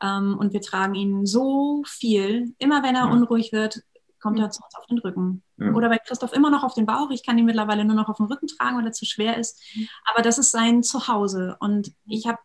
[0.00, 2.54] Ähm, und wir tragen ihn so viel.
[2.58, 3.10] Immer wenn er ja.
[3.10, 3.82] unruhig wird,
[4.20, 5.42] kommt er zu uns auf den Rücken.
[5.56, 5.72] Ja.
[5.72, 7.10] Oder bei Christoph immer noch auf den Bauch.
[7.10, 9.60] Ich kann ihn mittlerweile nur noch auf den Rücken tragen, weil er zu schwer ist.
[9.74, 9.88] Mhm.
[10.04, 11.56] Aber das ist sein Zuhause.
[11.58, 12.38] Und ich habe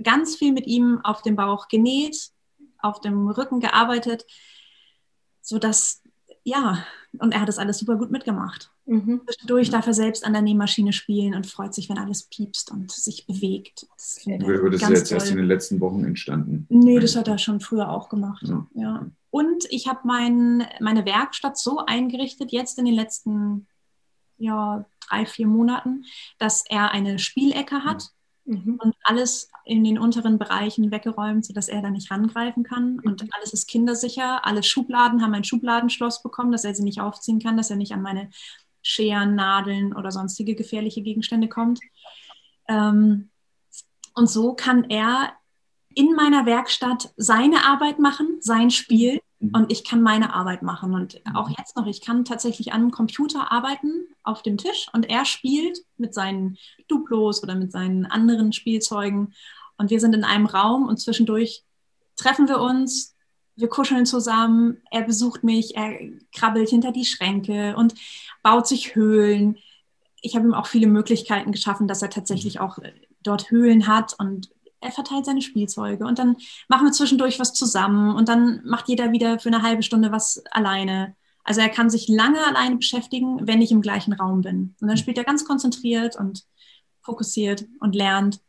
[0.00, 2.30] ganz viel mit ihm auf dem Bauch genäht,
[2.78, 4.24] auf dem Rücken gearbeitet
[5.42, 6.02] so dass
[6.48, 6.84] ja,
[7.18, 8.70] und er hat das alles super gut mitgemacht.
[8.86, 9.20] Mhm.
[9.26, 12.90] Zwischendurch darf er selbst an der Nähmaschine spielen und freut sich, wenn alles piepst und
[12.90, 13.86] sich bewegt.
[13.96, 15.18] Das, das ist jetzt toll.
[15.18, 16.66] erst in den letzten Wochen entstanden.
[16.70, 18.44] Nee, das hat er schon früher auch gemacht.
[18.46, 18.66] Ja.
[18.74, 19.06] ja.
[19.30, 23.66] Und ich habe mein, meine Werkstatt so eingerichtet, jetzt in den letzten
[24.38, 26.04] ja, drei, vier Monaten,
[26.38, 28.10] dass er eine Spielecke hat
[28.48, 28.80] mhm.
[28.82, 32.94] und alles in den unteren Bereichen weggeräumt, sodass er da nicht rangreifen kann.
[32.94, 33.02] Mhm.
[33.04, 34.44] Und alles ist kindersicher.
[34.44, 37.92] Alle Schubladen haben ein Schubladenschloss bekommen, dass er sie nicht aufziehen kann, dass er nicht
[37.92, 38.30] an meine
[38.82, 41.80] Scheren, Nadeln oder sonstige gefährliche Gegenstände kommt.
[42.68, 43.30] Ähm,
[44.14, 45.32] und so kann er
[45.94, 49.20] in meiner Werkstatt seine Arbeit machen, sein Spiel.
[49.40, 50.94] Und ich kann meine Arbeit machen.
[50.94, 55.08] Und auch jetzt noch, ich kann tatsächlich an einem Computer arbeiten auf dem Tisch und
[55.08, 59.32] er spielt mit seinen Duplos oder mit seinen anderen Spielzeugen
[59.78, 61.62] und wir sind in einem Raum und zwischendurch
[62.16, 63.14] treffen wir uns,
[63.56, 65.98] wir kuscheln zusammen, er besucht mich, er
[66.32, 67.94] krabbelt hinter die Schränke und
[68.42, 69.56] baut sich Höhlen.
[70.20, 72.60] Ich habe ihm auch viele Möglichkeiten geschaffen, dass er tatsächlich mhm.
[72.60, 72.78] auch
[73.22, 76.36] dort Höhlen hat und er verteilt seine Spielzeuge und dann
[76.68, 80.42] machen wir zwischendurch was zusammen und dann macht jeder wieder für eine halbe Stunde was
[80.50, 81.16] alleine.
[81.44, 84.74] Also er kann sich lange alleine beschäftigen, wenn ich im gleichen Raum bin.
[84.80, 86.44] Und dann spielt er ganz konzentriert und
[87.00, 88.40] fokussiert und lernt.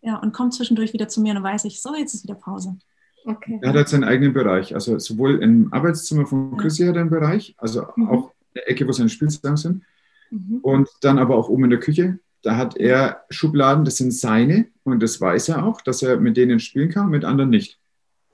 [0.00, 2.34] Ja, und kommt zwischendurch wieder zu mir und dann weiß ich, so, jetzt ist wieder
[2.34, 2.76] Pause.
[3.24, 3.60] Okay.
[3.62, 4.74] Er hat halt seinen eigenen Bereich.
[4.74, 8.08] Also sowohl im Arbeitszimmer von Chrissy hat er einen Bereich, also mhm.
[8.08, 9.84] auch eine Ecke, wo seine Spielsachen sind.
[10.30, 10.58] Mhm.
[10.62, 14.66] Und dann aber auch oben in der Küche da hat er Schubladen, das sind seine
[14.84, 17.78] und das weiß er auch, dass er mit denen spielen kann, mit anderen nicht.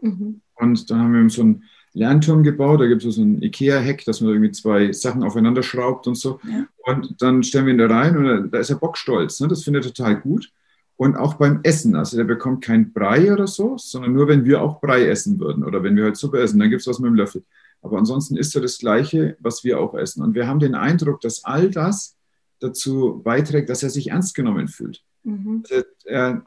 [0.00, 0.40] Mhm.
[0.54, 4.04] Und dann haben wir ihm so einen Lernturm gebaut, da gibt es so ein Ikea-Hack,
[4.04, 6.40] dass man irgendwie zwei Sachen aufeinander schraubt und so.
[6.48, 6.66] Ja.
[6.84, 9.40] Und dann stellen wir ihn da rein und da ist er bockstolz.
[9.40, 9.48] Ne?
[9.48, 10.50] Das findet er total gut.
[10.96, 14.60] Und auch beim Essen, also der bekommt kein Brei oder so, sondern nur, wenn wir
[14.60, 17.08] auch Brei essen würden oder wenn wir halt Suppe essen, dann gibt es was mit
[17.08, 17.44] dem Löffel.
[17.82, 20.22] Aber ansonsten ist er das Gleiche, was wir auch essen.
[20.22, 22.17] Und wir haben den Eindruck, dass all das
[22.60, 25.02] dazu beiträgt, dass er sich ernst genommen fühlt.
[25.24, 25.62] Mhm.
[25.70, 26.42] Der, der,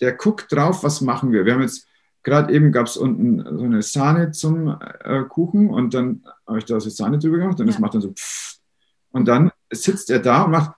[0.00, 1.44] der, guckt drauf, was machen wir.
[1.44, 1.86] Wir haben jetzt
[2.22, 6.64] gerade eben gab es unten so eine Sahne zum äh, Kuchen und dann habe ich
[6.64, 7.72] da so Sahne drüber gemacht und ja.
[7.72, 8.14] das macht dann so
[9.10, 10.72] und dann sitzt er da und macht.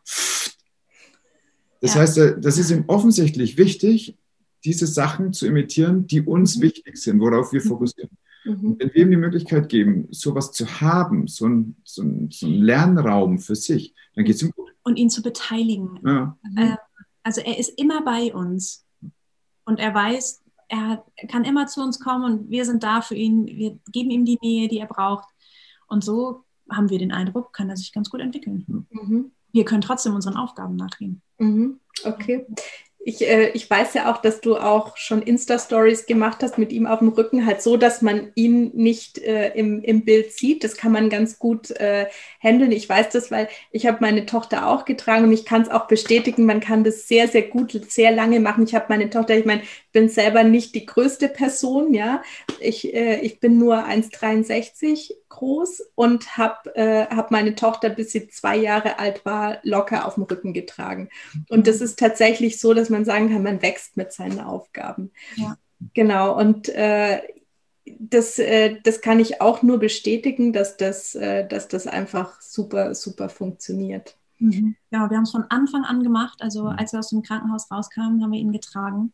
[1.80, 2.00] Das ja.
[2.00, 4.16] heißt, äh, das ist ihm offensichtlich wichtig,
[4.64, 6.62] diese Sachen zu imitieren, die uns mhm.
[6.62, 7.68] wichtig sind, worauf wir mhm.
[7.68, 8.11] fokussieren.
[8.44, 8.76] Mhm.
[8.79, 13.38] Wenn wir ihm die Möglichkeit geben, sowas zu haben, so einen so so ein Lernraum
[13.38, 14.70] für sich, dann geht es ihm gut.
[14.83, 16.00] Und ihn zu beteiligen.
[16.05, 16.38] Ja.
[16.57, 16.76] Äh,
[17.22, 18.87] also er ist immer bei uns.
[19.64, 23.46] Und er weiß, er kann immer zu uns kommen und wir sind da für ihn.
[23.46, 25.29] Wir geben ihm die Nähe, die er braucht.
[25.87, 28.87] Und so haben wir den Eindruck, kann er sich ganz gut entwickeln.
[28.90, 29.33] Mhm.
[29.53, 31.20] Wir können trotzdem unseren Aufgaben nachgehen.
[31.38, 31.81] Mhm.
[32.05, 32.46] Okay.
[33.03, 36.87] Ich, äh, ich weiß ja auch, dass du auch schon Insta-Stories gemacht hast mit ihm
[36.87, 40.65] auf dem Rücken, halt so, dass man ihn nicht äh, im, im Bild sieht.
[40.65, 42.07] Das kann man ganz gut äh,
[42.43, 42.73] handeln.
[42.73, 45.87] Ich weiß das, weil ich habe meine Tochter auch getragen und ich kann es auch
[45.87, 48.65] bestätigen, man kann das sehr, sehr gut, sehr lange machen.
[48.65, 52.23] Ich habe meine Tochter, ich meine, bin selber nicht die größte Person, ja.
[52.61, 58.29] Ich, äh, ich bin nur 1,63 groß und habe äh, hab meine Tochter, bis sie
[58.29, 61.09] zwei Jahre alt war, locker auf dem Rücken getragen.
[61.49, 65.11] Und das ist tatsächlich so, dass man sagen kann, man wächst mit seinen Aufgaben.
[65.37, 65.57] Ja.
[65.95, 67.23] Genau, und äh,
[67.99, 72.95] das, äh, das kann ich auch nur bestätigen, dass das, äh, dass das einfach super,
[72.95, 74.16] super funktioniert.
[74.38, 74.77] Mhm.
[74.90, 76.43] Ja, wir haben es von Anfang an gemacht.
[76.43, 76.77] Also mhm.
[76.77, 79.12] als wir aus dem Krankenhaus rauskamen, haben wir ihn getragen.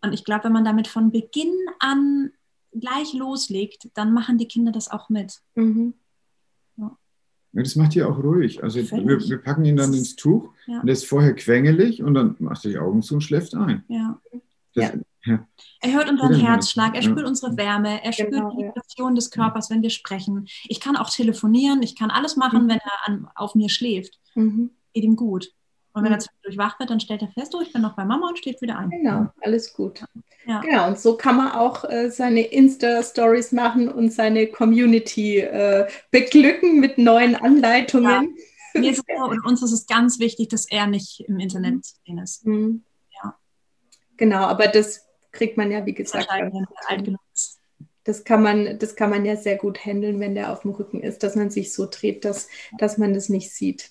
[0.00, 2.30] Und ich glaube, wenn man damit von Beginn an
[2.72, 5.40] gleich loslegt, dann machen die Kinder das auch mit.
[5.54, 5.94] Mhm.
[6.76, 6.96] Ja.
[7.52, 7.62] ja.
[7.62, 8.62] das macht ihr auch ruhig.
[8.62, 10.80] Also wir, wir, packen ihn dann ins Tuch ja.
[10.80, 13.84] und er ist vorher quengelig und dann macht er die Augen zu und schläft ein.
[13.88, 14.20] Ja.
[14.74, 14.92] Das,
[15.24, 15.46] ja.
[15.80, 19.68] Er hört unseren Herzschlag, er spürt unsere Wärme, er spürt genau, die Vibration des Körpers,
[19.70, 20.46] wenn wir sprechen.
[20.68, 22.68] Ich kann auch telefonieren, ich kann alles machen, mhm.
[22.68, 24.18] wenn er an, auf mir schläft.
[24.34, 24.70] Mhm.
[24.94, 25.52] Geht ihm gut.
[25.98, 26.22] Und wenn er mhm.
[26.22, 28.62] zwischendurch wach wird, dann stellt er fest, oh, ich bin noch bei Mama und steht
[28.62, 28.90] wieder ein.
[28.90, 30.04] Genau, alles gut.
[30.46, 30.60] Ja.
[30.60, 36.78] Genau, und so kann man auch äh, seine Insta-Stories machen und seine Community äh, beglücken
[36.78, 38.36] mit neuen Anleitungen.
[38.74, 38.80] Ja.
[38.80, 41.82] Mir ist es, und uns ist es ganz wichtig, dass er nicht im Internet mhm.
[41.82, 42.46] zu sehen ist.
[42.46, 42.84] Mhm.
[43.22, 43.36] Ja.
[44.16, 46.28] Genau, aber das kriegt man ja, wie gesagt,
[48.04, 51.02] das kann man, das kann man ja sehr gut handeln, wenn der auf dem Rücken
[51.02, 53.90] ist, dass man sich so dreht, dass, dass man das nicht sieht.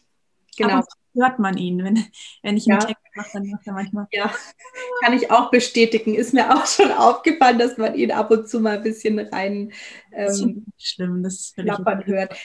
[0.57, 0.77] Genau.
[0.77, 2.03] Aber hört man ihn, wenn,
[2.43, 2.85] wenn ich einen ja.
[2.85, 4.07] Text mache, dann macht er manchmal.
[4.11, 4.31] Ja,
[5.03, 6.15] kann ich auch bestätigen.
[6.15, 9.73] Ist mir auch schon aufgefallen, dass man ihn ab und zu mal ein bisschen rein
[10.13, 12.35] ähm, schlimm, das ist hört.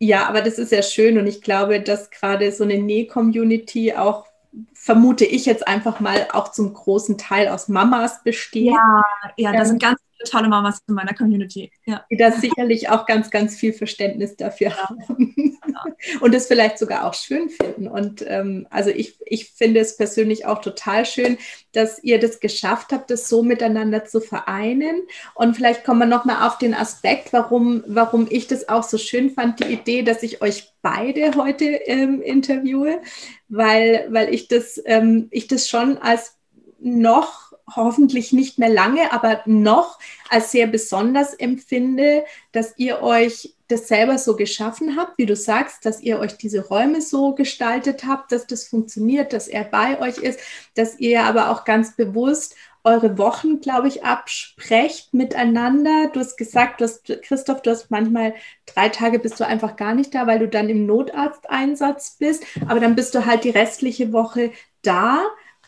[0.00, 4.26] Ja, aber das ist ja schön und ich glaube, dass gerade so eine Näh-Community auch
[4.72, 8.66] vermute ich jetzt einfach mal auch zum großen Teil aus Mamas besteht.
[8.66, 9.02] Ja,
[9.36, 11.70] ja, da ähm, sind ganz tolle Mamas in meiner Community.
[11.84, 12.04] Ja.
[12.10, 14.88] Die da sicherlich auch ganz, ganz viel Verständnis dafür ja.
[14.88, 15.53] haben.
[16.20, 17.88] und es vielleicht sogar auch schön finden.
[17.88, 21.38] Und ähm, also ich, ich finde es persönlich auch total schön,
[21.72, 25.02] dass ihr das geschafft habt, das so miteinander zu vereinen.
[25.34, 29.30] Und vielleicht kommen wir nochmal auf den Aspekt, warum, warum ich das auch so schön
[29.30, 33.00] fand, die Idee, dass ich euch beide heute ähm, interviewe,
[33.48, 36.36] weil, weil ich, das, ähm, ich das schon als
[36.80, 37.43] noch
[37.74, 39.98] hoffentlich nicht mehr lange, aber noch
[40.28, 45.86] als sehr besonders empfinde, dass ihr euch das selber so geschaffen habt, wie du sagst,
[45.86, 50.18] dass ihr euch diese Räume so gestaltet habt, dass das funktioniert, dass er bei euch
[50.18, 50.38] ist,
[50.74, 52.54] dass ihr aber auch ganz bewusst
[52.86, 56.10] eure Wochen, glaube ich, absprecht miteinander.
[56.12, 58.34] Du hast gesagt, du hast, Christoph, du hast manchmal
[58.66, 62.80] drei Tage bist du einfach gar nicht da, weil du dann im Notarzteinsatz bist, aber
[62.80, 65.24] dann bist du halt die restliche Woche da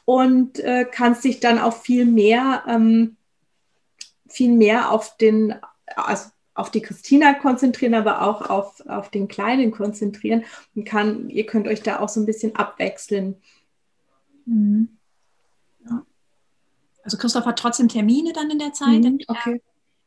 [0.06, 3.16] und äh, kannst dich dann auch viel mehr, ähm,
[4.28, 5.54] viel mehr auf den,
[5.94, 11.44] also auf die Christina konzentrieren, aber auch auf, auf den Kleinen konzentrieren und kann, ihr
[11.44, 13.36] könnt euch da auch so ein bisschen abwechseln.
[14.46, 14.88] Mhm.
[15.84, 16.06] Ja.
[17.02, 19.60] Also Christoph hat trotzdem Termine dann in der Zeit, mhm, okay.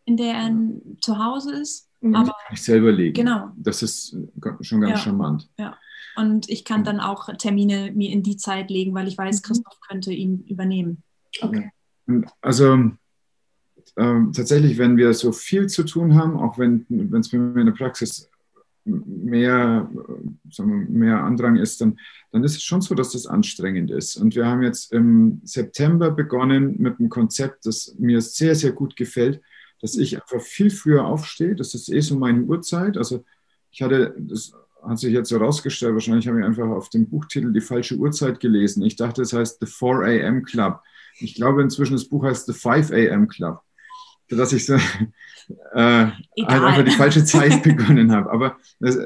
[0.05, 1.89] in, der, in der er zu Hause ist.
[1.99, 2.15] Mhm.
[2.15, 3.13] Aber ich selber legen.
[3.13, 3.51] Genau.
[3.57, 4.15] Das ist
[4.61, 4.97] schon ganz ja.
[4.97, 5.49] charmant.
[5.57, 5.77] Ja.
[6.19, 9.41] Und ich kann dann auch Termine mir in die Zeit legen, weil ich weiß, mhm.
[9.43, 11.03] Christoph könnte ihn übernehmen.
[11.39, 11.71] Okay.
[12.41, 12.91] Also
[13.95, 16.85] ähm, tatsächlich, wenn wir so viel zu tun haben, auch wenn
[17.19, 18.29] es bei mir in der Praxis
[18.83, 19.89] mehr,
[20.51, 21.97] sagen wir, mehr Andrang ist, dann,
[22.31, 24.17] dann ist es schon so, dass das anstrengend ist.
[24.17, 28.97] Und wir haben jetzt im September begonnen mit einem Konzept, das mir sehr, sehr gut
[28.97, 29.41] gefällt,
[29.81, 31.55] dass ich einfach viel früher aufstehe.
[31.55, 32.97] Das ist eh so meine Uhrzeit.
[32.97, 33.23] Also
[33.71, 37.61] ich hatte das hat sich jetzt herausgestellt, wahrscheinlich habe ich einfach auf dem Buchtitel die
[37.61, 38.83] falsche Uhrzeit gelesen.
[38.83, 40.81] Ich dachte, es heißt The 4 AM Club.
[41.19, 43.61] Ich glaube inzwischen, das Buch heißt The 5 AM Club.
[44.29, 44.73] Dass ich so
[45.73, 48.31] äh, halt einfach die falsche Zeit begonnen habe.
[48.31, 48.97] Aber das,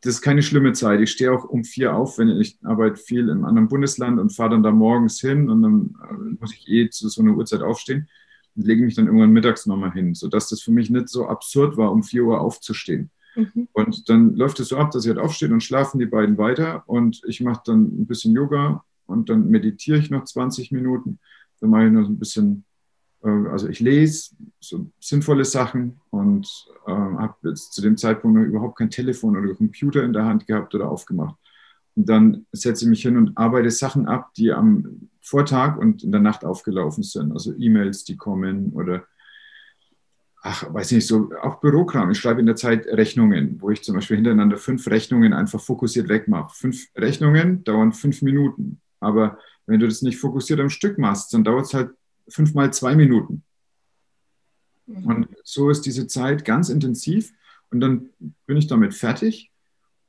[0.00, 1.00] das, ist keine schlimme Zeit.
[1.00, 4.50] Ich stehe auch um vier auf, wenn ich arbeite viel im anderen Bundesland und fahre
[4.50, 8.08] dann da morgens hin und dann äh, muss ich eh zu so einer Uhrzeit aufstehen
[8.56, 11.76] und lege mich dann irgendwann mittags nochmal hin, sodass das für mich nicht so absurd
[11.76, 13.10] war, um vier Uhr aufzustehen.
[13.34, 13.68] Mhm.
[13.72, 16.84] Und dann läuft es so ab, dass sie halt aufstehen und schlafen die beiden weiter
[16.86, 21.18] und ich mache dann ein bisschen Yoga und dann meditiere ich noch 20 Minuten.
[21.60, 22.64] Dann mache ich noch ein bisschen,
[23.22, 26.48] äh, also ich lese so sinnvolle Sachen und
[26.86, 30.46] äh, habe jetzt zu dem Zeitpunkt noch überhaupt kein Telefon oder Computer in der Hand
[30.46, 31.36] gehabt oder aufgemacht.
[31.96, 36.10] Und dann setze ich mich hin und arbeite Sachen ab, die am Vortag und in
[36.10, 37.32] der Nacht aufgelaufen sind.
[37.32, 39.04] Also E-Mails, die kommen oder
[40.46, 42.10] ach, weiß nicht, so auch Bürokram.
[42.10, 46.10] Ich schreibe in der Zeit Rechnungen, wo ich zum Beispiel hintereinander fünf Rechnungen einfach fokussiert
[46.10, 46.54] wegmache.
[46.54, 48.78] Fünf Rechnungen dauern fünf Minuten.
[49.00, 51.92] Aber wenn du das nicht fokussiert am Stück machst, dann dauert es halt
[52.28, 53.42] fünfmal zwei Minuten.
[54.86, 55.04] Mhm.
[55.06, 57.32] Und so ist diese Zeit ganz intensiv
[57.70, 58.10] und dann
[58.46, 59.50] bin ich damit fertig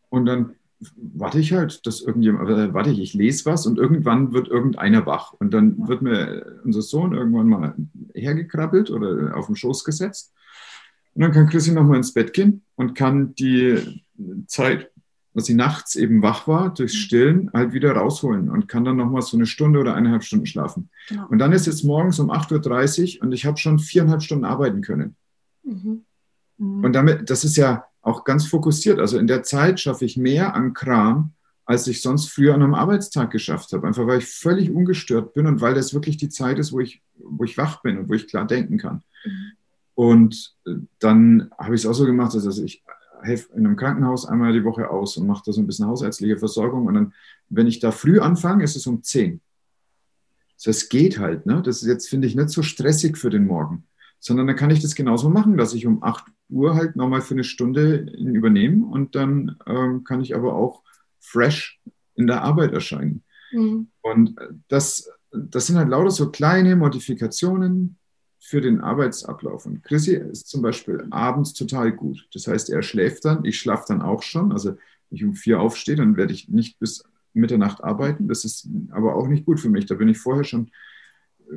[0.09, 0.55] und dann
[0.95, 5.05] warte ich halt, dass irgendjemand, äh, warte ich, ich lese was und irgendwann wird irgendeiner
[5.05, 7.75] wach und dann wird mir unser Sohn irgendwann mal
[8.13, 10.33] hergekrabbelt oder auf den Schoß gesetzt
[11.15, 14.03] und dann kann Chrissy nochmal ins Bett gehen und kann die
[14.47, 14.91] Zeit,
[15.33, 16.99] was sie nachts eben wach war, durchs mhm.
[16.99, 20.89] Stillen halt wieder rausholen und kann dann nochmal so eine Stunde oder eineinhalb Stunden schlafen.
[21.07, 21.27] Genau.
[21.29, 24.81] Und dann ist es morgens um 8.30 Uhr und ich habe schon viereinhalb Stunden arbeiten
[24.81, 25.15] können.
[25.63, 26.03] Mhm.
[26.57, 26.83] Mhm.
[26.83, 28.99] Und damit, das ist ja auch ganz fokussiert.
[28.99, 31.33] Also in der Zeit schaffe ich mehr an Kram,
[31.65, 33.87] als ich sonst früher an einem Arbeitstag geschafft habe.
[33.87, 37.01] Einfach weil ich völlig ungestört bin und weil das wirklich die Zeit ist, wo ich,
[37.15, 39.01] wo ich wach bin und wo ich klar denken kann.
[39.25, 39.51] Mhm.
[39.95, 42.83] Und äh, dann habe ich es auch so gemacht, also ich
[43.23, 46.37] helfe in einem Krankenhaus einmal die Woche aus und mache da so ein bisschen hausärztliche
[46.37, 46.85] Versorgung.
[46.85, 47.13] Und dann,
[47.49, 49.41] wenn ich da früh anfange, ist es um 10.
[50.57, 51.47] Das heißt, geht halt.
[51.47, 51.63] Ne?
[51.63, 53.87] Das ist jetzt, finde ich, nicht so stressig für den Morgen
[54.19, 57.33] sondern dann kann ich das genauso machen, dass ich um 8 Uhr halt nochmal für
[57.33, 60.83] eine Stunde übernehme und dann ähm, kann ich aber auch
[61.19, 61.79] fresh
[62.15, 63.23] in der Arbeit erscheinen.
[63.51, 63.87] Mhm.
[64.01, 64.35] Und
[64.67, 67.97] das, das sind halt lauter so kleine Modifikationen
[68.39, 69.65] für den Arbeitsablauf.
[69.65, 72.27] Und Chrissy ist zum Beispiel abends total gut.
[72.33, 74.51] Das heißt, er schläft dann, ich schlafe dann auch schon.
[74.51, 78.27] Also wenn ich um vier aufstehe, dann werde ich nicht bis Mitternacht arbeiten.
[78.27, 79.87] Das ist aber auch nicht gut für mich.
[79.87, 80.69] Da bin ich vorher schon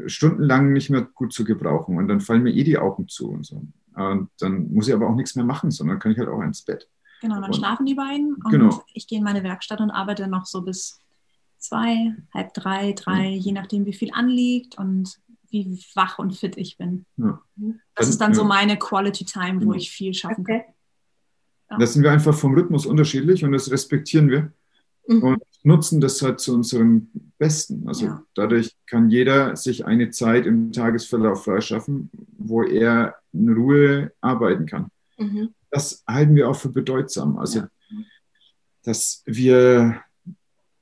[0.06, 3.46] stundenlang nicht mehr gut zu gebrauchen und dann fallen mir eh die Augen zu und
[3.46, 3.62] so.
[3.94, 6.62] Und dann muss ich aber auch nichts mehr machen, sondern kann ich halt auch ins
[6.62, 6.88] Bett.
[7.20, 8.82] Genau, dann und, schlafen die beiden und genau.
[8.94, 11.00] ich gehe in meine Werkstatt und arbeite noch so bis
[11.58, 13.36] zwei, halb drei, drei, mhm.
[13.38, 15.18] je nachdem, wie viel anliegt und
[15.50, 17.06] wie wach und fit ich bin.
[17.16, 17.40] Ja.
[17.56, 18.36] Das dann, ist dann ja.
[18.36, 19.74] so meine Quality Time, wo genau.
[19.74, 20.64] ich viel schaffen okay.
[20.64, 20.74] kann.
[21.70, 21.78] Ja.
[21.78, 24.52] Das sind wir einfach vom Rhythmus unterschiedlich und das respektieren wir
[25.08, 25.22] mhm.
[25.22, 27.86] und nutzen das halt zu unserem Besten.
[27.86, 28.22] Also ja.
[28.34, 34.90] dadurch kann jeder sich eine Zeit im Tagesverlauf freischaffen, wo er in Ruhe arbeiten kann.
[35.18, 35.50] Mhm.
[35.70, 37.38] Das halten wir auch für bedeutsam.
[37.38, 37.68] Also, ja.
[38.84, 40.00] dass wir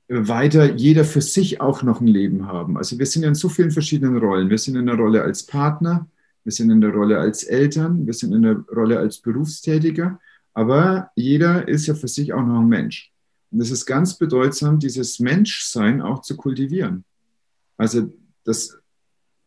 [0.09, 2.77] weiter jeder für sich auch noch ein Leben haben.
[2.77, 4.49] Also wir sind ja in so vielen verschiedenen Rollen.
[4.49, 6.07] Wir sind in der Rolle als Partner,
[6.43, 10.17] wir sind in der Rolle als Eltern, wir sind in der Rolle als Berufstätiger,
[10.53, 13.11] aber jeder ist ja für sich auch noch ein Mensch.
[13.51, 17.05] Und es ist ganz bedeutsam, dieses Menschsein auch zu kultivieren.
[17.77, 18.11] Also
[18.43, 18.77] das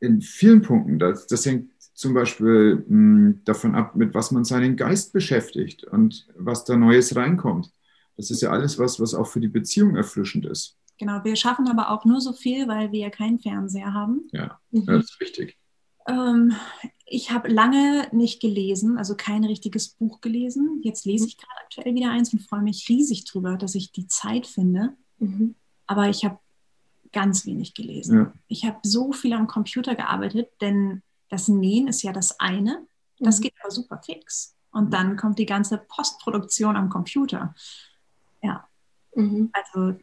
[0.00, 4.44] in vielen Punkten, das, das hängt zum Beispiel mh, hm, davon ab, mit was man
[4.44, 7.70] seinen Geist beschäftigt und was da Neues reinkommt.
[8.16, 10.78] Das ist ja alles was, was auch für die Beziehung erfrischend ist.
[10.98, 14.28] Genau, wir schaffen aber auch nur so viel, weil wir ja keinen Fernseher haben.
[14.32, 14.86] Ja, mhm.
[14.86, 15.58] das ist wichtig.
[16.06, 16.54] Ähm,
[17.12, 20.80] ich habe lange nicht gelesen, also kein richtiges Buch gelesen.
[20.84, 24.06] Jetzt lese ich gerade aktuell wieder eins und freue mich riesig drüber, dass ich die
[24.06, 24.94] Zeit finde.
[25.18, 25.56] Mhm.
[25.88, 26.38] Aber ich habe
[27.10, 28.16] ganz wenig gelesen.
[28.16, 28.32] Ja.
[28.46, 32.86] Ich habe so viel am Computer gearbeitet, denn das Nähen ist ja das eine.
[33.18, 33.42] Das mhm.
[33.42, 34.54] geht aber super fix.
[34.70, 37.56] Und dann kommt die ganze Postproduktion am Computer.
[38.40, 38.68] Ja.
[39.16, 39.50] Mhm.
[39.52, 39.98] Also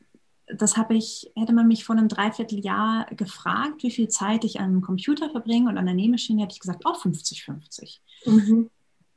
[0.47, 4.65] das habe ich, hätte man mich vor einem Dreivierteljahr gefragt, wie viel Zeit ich an
[4.65, 7.99] einem Computer verbringe und an der Nähmaschine, hätte ich gesagt, oh, 50-50.
[8.25, 8.69] Mhm.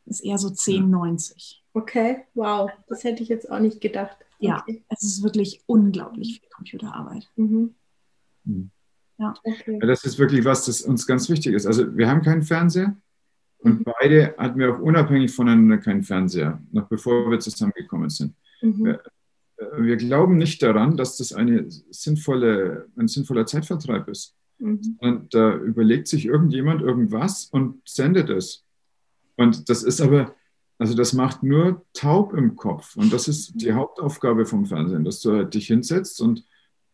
[0.07, 1.59] Ist eher so 10-90.
[1.73, 4.17] Okay, wow, das hätte ich jetzt auch nicht gedacht.
[4.41, 7.29] Ja, es ist wirklich unglaublich viel Computerarbeit.
[7.37, 7.75] Mhm.
[8.45, 8.71] mhm.
[9.19, 9.35] Ja.
[9.45, 9.79] Okay.
[9.81, 11.67] Das ist wirklich was, das uns ganz wichtig ist.
[11.67, 12.97] Also wir haben keinen Fernseher
[13.59, 13.93] und mhm.
[14.01, 18.35] beide hatten wir auch unabhängig voneinander keinen Fernseher, noch bevor wir zusammengekommen sind.
[18.63, 18.97] Mhm.
[19.61, 24.35] Äh, wir glauben nicht daran, dass das eine sinnvolle, ein sinnvoller Zeitvertreib ist.
[24.59, 24.97] Mhm.
[24.99, 28.65] Und da überlegt sich irgendjemand irgendwas und sendet es.
[29.37, 30.35] Und das ist aber,
[30.79, 32.97] also das macht nur taub im Kopf.
[32.97, 36.45] Und das ist die Hauptaufgabe vom Fernsehen, dass du halt dich hinsetzt und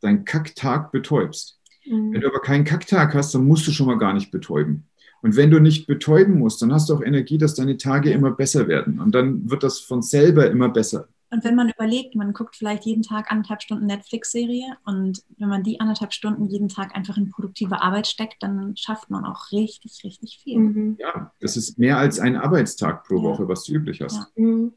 [0.00, 1.60] deinen Kacktag betäubst.
[1.84, 2.12] Mhm.
[2.12, 4.84] Wenn du aber keinen Kacktag hast, dann musst du schon mal gar nicht betäuben.
[5.22, 8.30] Und wenn du nicht betäuben musst, dann hast du auch Energie, dass deine Tage immer
[8.30, 9.00] besser werden.
[9.00, 11.08] Und dann wird das von selber immer besser.
[11.30, 15.64] Und wenn man überlegt, man guckt vielleicht jeden Tag anderthalb Stunden Netflix-Serie und wenn man
[15.64, 20.02] die anderthalb Stunden jeden Tag einfach in produktive Arbeit steckt, dann schafft man auch richtig,
[20.04, 20.58] richtig viel.
[20.58, 20.96] Mhm.
[21.00, 23.48] Ja, das ist mehr als ein Arbeitstag pro Woche, ja.
[23.48, 24.14] was du üblich hast.
[24.14, 24.26] Ja.
[24.36, 24.72] Mhm.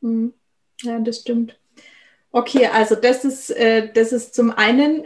[0.00, 0.34] Mhm.
[0.82, 1.58] ja, das stimmt.
[2.30, 5.04] Okay, also das ist, äh, das ist zum einen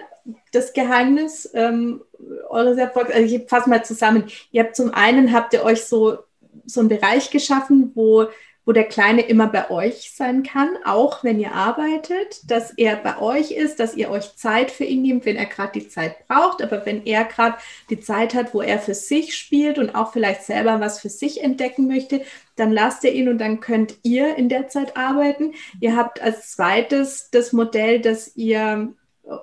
[0.52, 2.02] das Geheimnis ähm,
[2.48, 3.12] eures Erfolgs.
[3.12, 4.24] Also ich fasse mal zusammen.
[4.50, 6.18] Ihr habt zum einen habt ihr euch so,
[6.66, 8.26] so einen Bereich geschaffen, wo
[8.64, 13.18] wo der Kleine immer bei euch sein kann, auch wenn ihr arbeitet, dass er bei
[13.18, 16.62] euch ist, dass ihr euch Zeit für ihn nehmt, wenn er gerade die Zeit braucht,
[16.62, 17.57] aber wenn er gerade
[17.91, 21.43] die Zeit hat, wo er für sich spielt und auch vielleicht selber was für sich
[21.43, 22.22] entdecken möchte,
[22.55, 25.55] dann lasst ihr ihn und dann könnt ihr in der Zeit arbeiten.
[25.80, 28.95] Ihr habt als zweites das Modell, dass ihr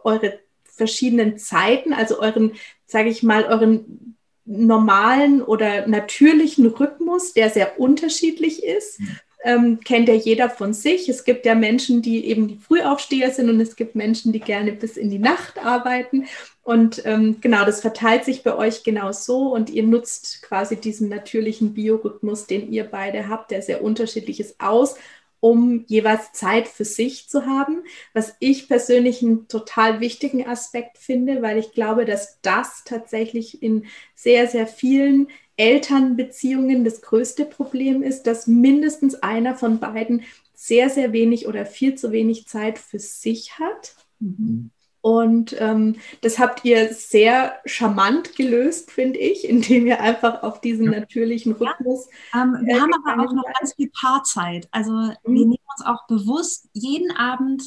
[0.03, 2.53] eure verschiedenen Zeiten, also euren,
[2.85, 4.15] sage ich mal, euren
[4.49, 8.99] normalen oder natürlichen Rhythmus, der sehr unterschiedlich ist.
[8.99, 9.19] Mhm.
[9.41, 11.07] Ähm, kennt ja jeder von sich.
[11.07, 14.73] Es gibt ja Menschen, die eben die Frühaufsteher sind und es gibt Menschen, die gerne
[14.73, 16.25] bis in die Nacht arbeiten.
[16.63, 21.07] Und ähm, genau, das verteilt sich bei euch genau so und ihr nutzt quasi diesen
[21.07, 24.95] natürlichen Biorhythmus, den ihr beide habt, der sehr unterschiedlich ist, aus
[25.39, 27.83] um jeweils Zeit für sich zu haben,
[28.13, 33.85] was ich persönlich einen total wichtigen Aspekt finde, weil ich glaube, dass das tatsächlich in
[34.15, 40.23] sehr, sehr vielen Elternbeziehungen das größte Problem ist, dass mindestens einer von beiden
[40.53, 43.95] sehr, sehr wenig oder viel zu wenig Zeit für sich hat.
[44.19, 44.71] Mhm.
[45.01, 50.89] Und ähm, das habt ihr sehr charmant gelöst, finde ich, indem ihr einfach auf diesen
[50.89, 52.09] natürlichen Rhythmus.
[52.33, 54.67] Ja, ähm, wir äh, haben aber auch noch ganz viel Paarzeit.
[54.71, 55.15] Also mhm.
[55.23, 57.63] wir nehmen uns auch bewusst jeden Abend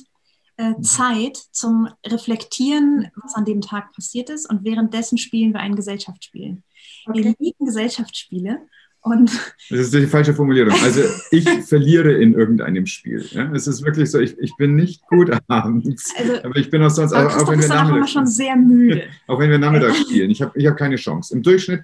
[0.59, 0.83] äh, mhm.
[0.83, 4.49] Zeit zum Reflektieren, was an dem Tag passiert ist.
[4.49, 6.63] Und währenddessen spielen wir ein Gesellschaftsspiel.
[7.07, 7.25] Okay.
[7.25, 8.67] Wir lieben Gesellschaftsspiele.
[9.05, 9.33] Und
[9.69, 10.73] das ist die falsche Formulierung.
[10.81, 11.01] Also
[11.33, 13.27] ich verliere in irgendeinem Spiel.
[13.33, 13.53] Ja?
[13.53, 16.15] Es ist wirklich so, ich, ich bin nicht gut abends.
[16.17, 19.09] Also, aber ich bin auch sonst, auch, auch wenn wir Nachmittag schon sehr müde.
[19.27, 20.31] Auch wenn wir Nachmittag spielen.
[20.31, 21.35] Ich habe ich hab keine Chance.
[21.35, 21.83] Im Durchschnitt,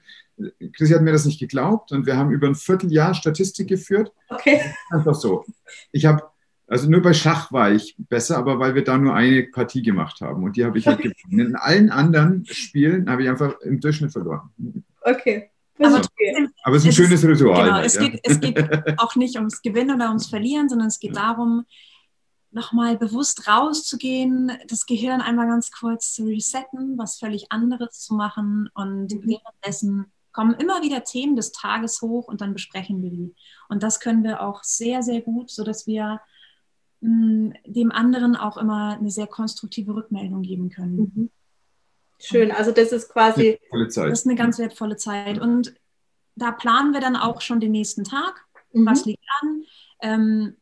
[0.72, 4.12] Chrissy hat mir das nicht geglaubt und wir haben über ein Vierteljahr Statistik geführt.
[4.28, 4.60] Okay.
[4.90, 5.44] Einfach so.
[5.90, 6.22] Ich habe,
[6.68, 10.20] also nur bei Schach war ich besser, aber weil wir da nur eine Partie gemacht
[10.20, 11.48] haben und die habe ich halt gewonnen.
[11.48, 14.50] In allen anderen Spielen habe ich einfach im Durchschnitt verloren.
[15.02, 15.50] Okay.
[15.78, 17.64] Aber, trotzdem, aber es ist ein es schönes ist, Ritual.
[17.64, 18.08] Genau, halt, es, ja.
[18.08, 18.58] geht, es geht
[18.98, 21.22] auch nicht ums Gewinnen oder ums Verlieren, sondern es geht ja.
[21.22, 21.64] darum,
[22.50, 28.70] nochmal bewusst rauszugehen, das Gehirn einmal ganz kurz zu resetten, was völlig anderes zu machen
[28.74, 29.22] und mhm.
[29.26, 33.34] währenddessen kommen immer wieder Themen des Tages hoch und dann besprechen wir die.
[33.68, 36.20] Und das können wir auch sehr, sehr gut, sodass wir
[37.00, 40.96] mh, mm, dem anderen auch immer eine sehr konstruktive Rückmeldung geben können.
[40.96, 41.30] Mhm.
[42.20, 43.58] Schön, also das ist quasi.
[43.70, 45.38] Das ist eine ganz wertvolle Zeit.
[45.38, 45.74] Und
[46.34, 48.46] da planen wir dann auch schon den nächsten Tag.
[48.72, 48.86] Mhm.
[48.86, 49.64] Was liegt an?
[50.00, 50.56] Ähm,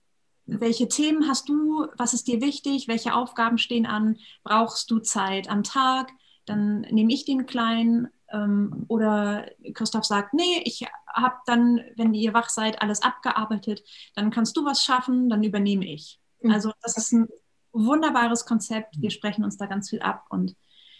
[0.46, 1.86] welche Themen hast du?
[1.96, 2.88] Was ist dir wichtig?
[2.88, 4.18] Welche Aufgaben stehen an?
[4.44, 6.11] Brauchst du Zeit am Tag?
[6.44, 8.09] Dann nehme ich den Kleinen.
[8.32, 13.82] Ähm, oder Christoph sagt, nee, ich habe dann, wenn ihr wach seid, alles abgearbeitet.
[14.14, 16.20] Dann kannst du was schaffen, dann übernehme ich.
[16.40, 16.52] Mhm.
[16.52, 17.28] Also das ist ein
[17.72, 19.00] wunderbares Konzept.
[19.00, 20.54] Wir sprechen uns da ganz viel ab und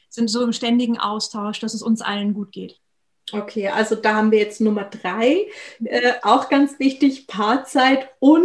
[0.09, 2.81] sind so im ständigen Austausch, dass es uns allen gut geht.
[3.33, 5.49] Okay, also da haben wir jetzt Nummer drei,
[5.85, 8.45] äh, auch ganz wichtig, Paarzeit und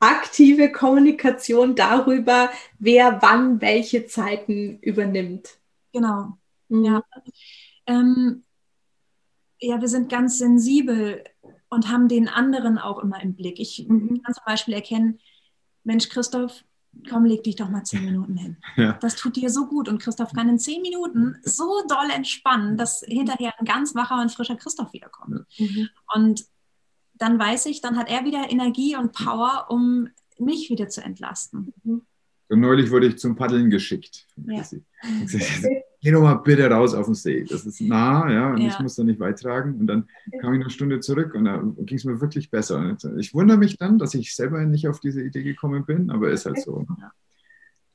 [0.00, 5.58] aktive Kommunikation darüber, wer wann welche Zeiten übernimmt.
[5.92, 6.38] Genau,
[6.68, 6.84] mhm.
[6.84, 7.02] ja.
[7.86, 8.44] Ähm,
[9.60, 11.22] ja, wir sind ganz sensibel
[11.68, 13.60] und haben den anderen auch immer im Blick.
[13.60, 14.22] Ich mhm.
[14.22, 15.20] kann zum Beispiel erkennen,
[15.84, 16.64] Mensch, Christoph,
[17.08, 18.56] komm, leg dich doch mal zehn Minuten hin.
[18.76, 18.92] Ja.
[19.00, 19.88] Das tut dir so gut.
[19.88, 24.30] Und Christoph kann in zehn Minuten so doll entspannen, dass hinterher ein ganz wacher und
[24.30, 25.46] frischer Christoph wiederkommt.
[25.58, 25.88] Mhm.
[26.14, 26.44] Und
[27.14, 31.72] dann weiß ich, dann hat er wieder Energie und Power, um mich wieder zu entlasten.
[31.84, 32.02] Mhm.
[32.48, 34.26] So neulich wurde ich zum Paddeln geschickt.
[34.46, 34.62] Ja.
[36.06, 37.42] Geh doch mal bitte raus auf den See.
[37.42, 38.68] Das ist nah, ja, und ja.
[38.68, 39.80] ich muss da nicht weit tragen.
[39.80, 40.08] Und dann
[40.40, 42.96] kam ich eine Stunde zurück und da ging es mir wirklich besser.
[43.16, 46.46] Ich wundere mich dann, dass ich selber nicht auf diese Idee gekommen bin, aber ist
[46.46, 46.86] halt so.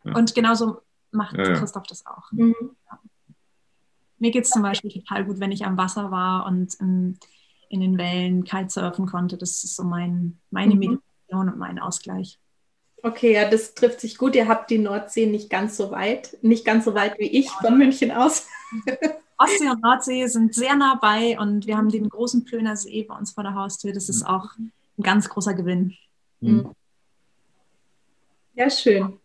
[0.03, 0.13] Ja.
[0.13, 0.81] Und genauso
[1.11, 2.29] macht Christoph das auch.
[2.33, 2.53] Mhm.
[4.19, 7.17] Mir geht es zum Beispiel total gut, wenn ich am Wasser war und in,
[7.69, 9.37] in den Wellen kalt surfen konnte.
[9.37, 10.79] Das ist so mein, meine mhm.
[10.79, 12.39] Meditation und mein Ausgleich.
[13.03, 14.35] Okay, ja, das trifft sich gut.
[14.35, 17.77] Ihr habt die Nordsee nicht ganz so weit, nicht ganz so weit wie ich von
[17.77, 18.47] München aus.
[19.37, 23.15] Ostsee und Nordsee sind sehr nah bei und wir haben den großen Plöner See bei
[23.15, 23.91] uns vor der Haustür.
[23.91, 24.71] Das ist auch ein
[25.01, 25.95] ganz großer Gewinn.
[26.41, 26.71] Mhm.
[28.53, 29.19] Ja, schön.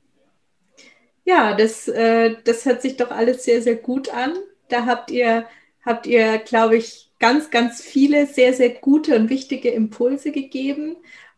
[1.25, 4.35] Ja, das, äh, das hört sich doch alles sehr, sehr gut an.
[4.69, 5.47] Da habt ihr,
[5.85, 10.97] habt ihr, glaube ich, ganz, ganz viele sehr, sehr gute und wichtige Impulse gegeben.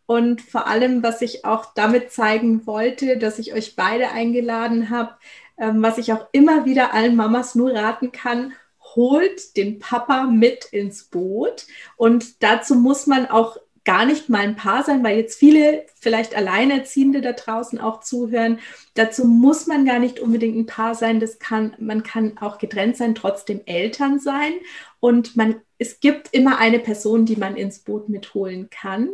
[0.09, 5.11] Und vor allem, was ich auch damit zeigen wollte, dass ich euch beide eingeladen habe,
[5.59, 8.55] ähm, was ich auch immer wieder allen Mamas nur raten kann,
[8.97, 11.67] holt den Papa mit ins Boot.
[11.99, 16.35] Und dazu muss man auch gar nicht mal ein Paar sein, weil jetzt viele vielleicht
[16.35, 18.61] Alleinerziehende da draußen auch zuhören.
[18.95, 21.21] Dazu muss man gar nicht unbedingt ein Paar sein.
[21.21, 24.55] Das kann, man kann auch getrennt sein, trotzdem Eltern sein.
[25.01, 29.11] Und man, es gibt immer eine Person, die man ins Boot mitholen kann.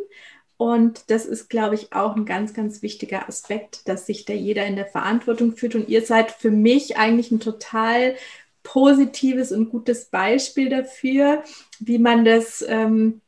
[0.56, 4.66] Und das ist, glaube ich, auch ein ganz, ganz wichtiger Aspekt, dass sich da jeder
[4.66, 5.74] in der Verantwortung fühlt.
[5.74, 8.14] Und ihr seid für mich eigentlich ein total
[8.62, 11.42] positives und gutes Beispiel dafür,
[11.80, 13.20] wie man das, ähm,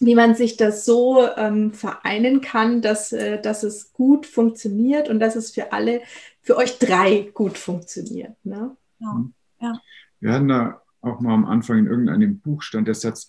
[0.00, 5.20] wie man sich das so ähm, vereinen kann, dass, äh, dass es gut funktioniert und
[5.20, 6.00] dass es für alle,
[6.40, 8.34] für euch drei gut funktioniert.
[8.44, 8.76] Ne?
[8.98, 9.12] Ja.
[9.12, 9.34] Mhm.
[9.60, 9.80] ja.
[10.18, 13.28] Wir hatten da auch mal am Anfang in irgendeinem Buch stand der Satz,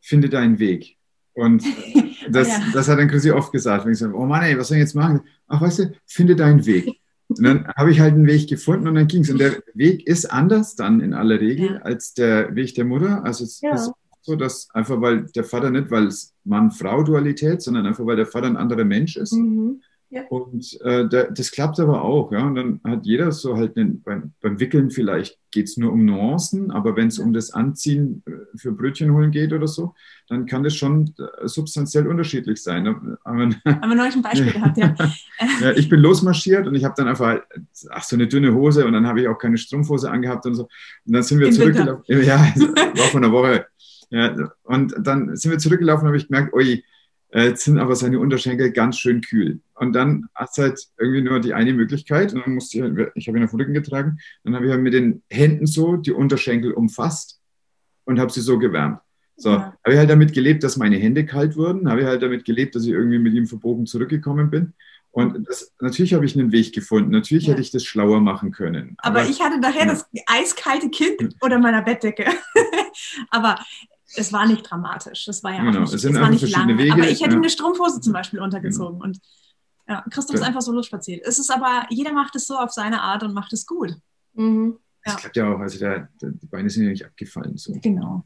[0.00, 0.98] finde deinen Weg.
[1.34, 1.64] Und
[2.30, 2.62] das, ja.
[2.72, 4.82] das hat dann Chrissy oft gesagt, wenn ich sage, oh Mann, ey, was soll ich
[4.82, 5.20] jetzt machen?
[5.48, 7.00] Ach, weißt du, finde deinen Weg.
[7.28, 9.30] Und dann habe ich halt einen Weg gefunden und dann ging es.
[9.30, 11.76] Und der Weg ist anders dann in aller Regel ja.
[11.78, 13.24] als der Weg der Mutter.
[13.24, 13.74] Also es ja.
[13.74, 18.26] ist so, dass einfach weil der Vater nicht, weil es Mann-Frau-Dualität, sondern einfach weil der
[18.26, 19.32] Vater ein anderer Mensch ist.
[19.32, 19.82] Mhm.
[20.12, 20.26] Ja.
[20.28, 22.32] Und äh, da, das klappt aber auch.
[22.32, 22.46] Ja?
[22.46, 26.04] Und dann hat jeder so halt einen, beim, beim Wickeln vielleicht geht es nur um
[26.04, 29.94] Nuancen, aber wenn es um das Anziehen äh, für Brötchen holen geht oder so,
[30.28, 32.82] dann kann das schon äh, substanziell unterschiedlich sein.
[32.82, 33.18] Ne?
[33.24, 34.94] Haben wir neulich ein Beispiel gehabt, ja.
[35.60, 35.72] ja.
[35.76, 37.40] Ich bin losmarschiert und ich habe dann einfach,
[37.88, 40.64] ach, so eine dünne Hose und dann habe ich auch keine Strumpfhose angehabt und so.
[41.06, 42.04] Und dann sind wir zurückgelaufen.
[42.06, 42.38] Ja,
[42.96, 43.66] war von einer Woche.
[44.10, 46.84] Ja, und dann sind wir zurückgelaufen und habe ich gemerkt, oi,
[47.32, 49.60] äh, jetzt sind aber seine Unterschenkel ganz schön kühl.
[49.74, 52.32] Und dann hast du halt irgendwie nur die eine Möglichkeit.
[52.34, 54.82] Und dann musste ich, ich habe ihn auf den Rücken getragen, dann habe ich halt
[54.82, 57.40] mit den Händen so die Unterschenkel umfasst
[58.04, 59.00] und habe sie so gewärmt.
[59.36, 59.76] So, ja.
[59.84, 62.74] habe ich halt damit gelebt, dass meine Hände kalt wurden, habe ich halt damit gelebt,
[62.74, 64.74] dass ich irgendwie mit ihm verbogen zurückgekommen bin.
[65.10, 67.10] Und das, natürlich habe ich einen Weg gefunden.
[67.10, 67.52] Natürlich ja.
[67.52, 68.94] hätte ich das schlauer machen können.
[68.98, 69.92] Aber, aber ich hatte nachher ja.
[69.92, 72.26] das eiskalte Kind unter meiner Bettdecke.
[73.30, 73.58] aber
[74.16, 75.24] es war nicht dramatisch.
[75.24, 76.78] Das war ja genau, auch nicht, es, es war nicht lang.
[76.78, 77.36] Wege, aber ich hätte ja.
[77.36, 78.94] eine Strumpfhose zum Beispiel untergezogen.
[78.94, 79.04] Genau.
[79.04, 79.20] Und
[79.88, 81.26] ja, Christoph ist einfach so losspaziert.
[81.26, 83.94] Es ist aber, jeder macht es so auf seine Art und macht es gut.
[84.34, 84.78] Mhm.
[85.04, 85.58] Das klappt ja auch.
[85.58, 87.56] Also der, der, die Beine sind ja nicht abgefallen.
[87.56, 87.74] So.
[87.82, 88.24] Genau.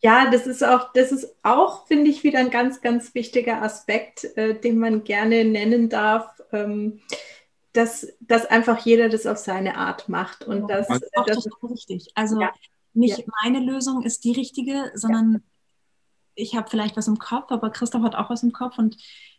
[0.00, 4.24] Ja, das ist auch, das ist auch, finde ich, wieder ein ganz, ganz wichtiger Aspekt,
[4.36, 6.40] äh, den man gerne nennen darf.
[6.52, 7.00] Ähm,
[7.74, 10.44] dass, dass einfach jeder das auf seine Art macht.
[10.44, 12.10] Und das, das, das ist richtig.
[12.14, 12.50] Also ja
[12.94, 13.24] nicht ja.
[13.42, 15.40] meine Lösung ist die richtige, sondern ja.
[16.34, 18.96] ich habe vielleicht was im Kopf, aber Christoph hat auch was im Kopf und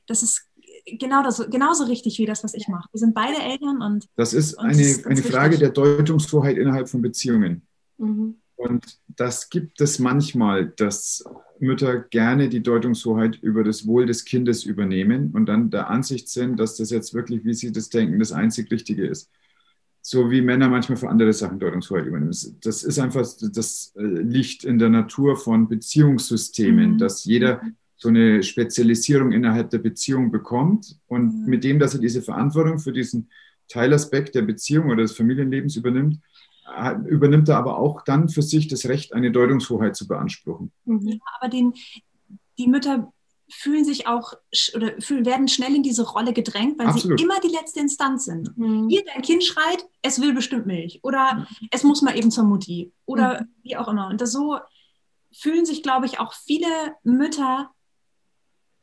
[0.08, 0.50] das ist
[0.86, 2.88] genau das, genauso richtig wie das, was ich mache.
[2.92, 4.08] Wir sind beide Eltern und.
[4.16, 7.68] Das ist und eine, das ist eine Frage der Deutungshoheit innerhalb von Beziehungen.
[7.98, 8.36] Mhm.
[8.56, 11.24] Und das gibt es manchmal, dass
[11.60, 16.60] Mütter gerne die Deutungshoheit über das Wohl des Kindes übernehmen und dann der Ansicht sind,
[16.60, 19.30] dass das jetzt wirklich, wie sie das denken, das einzig Richtige ist
[20.02, 22.32] so wie Männer manchmal für andere Sachen Deutungshoheit übernehmen.
[22.64, 26.98] Das ist einfach, das äh, liegt in der Natur von Beziehungssystemen, mhm.
[26.98, 27.62] dass jeder
[27.98, 31.46] so eine Spezialisierung innerhalb der Beziehung bekommt und mhm.
[31.50, 33.30] mit dem, dass er diese Verantwortung für diesen
[33.68, 36.20] Teilaspekt der Beziehung oder des Familienlebens übernimmt,
[37.08, 40.72] übernimmt er aber auch dann für sich das Recht, eine Deutungshoheit zu beanspruchen.
[40.86, 41.08] Mhm.
[41.08, 41.74] Ja, aber den,
[42.58, 43.12] die Mütter
[43.52, 44.34] fühlen sich auch
[44.76, 47.20] oder fühlen, werden schnell in diese Rolle gedrängt, weil Absolut.
[47.20, 48.56] sie immer die letzte Instanz sind.
[48.58, 48.90] Mhm.
[48.90, 51.68] Hier dein Kind schreit, es will bestimmt Milch oder mhm.
[51.72, 53.48] es muss mal eben zur Mutti oder mhm.
[53.64, 54.08] wie auch immer.
[54.08, 54.60] Und das so
[55.32, 56.68] fühlen sich, glaube ich, auch viele
[57.04, 57.70] Mütter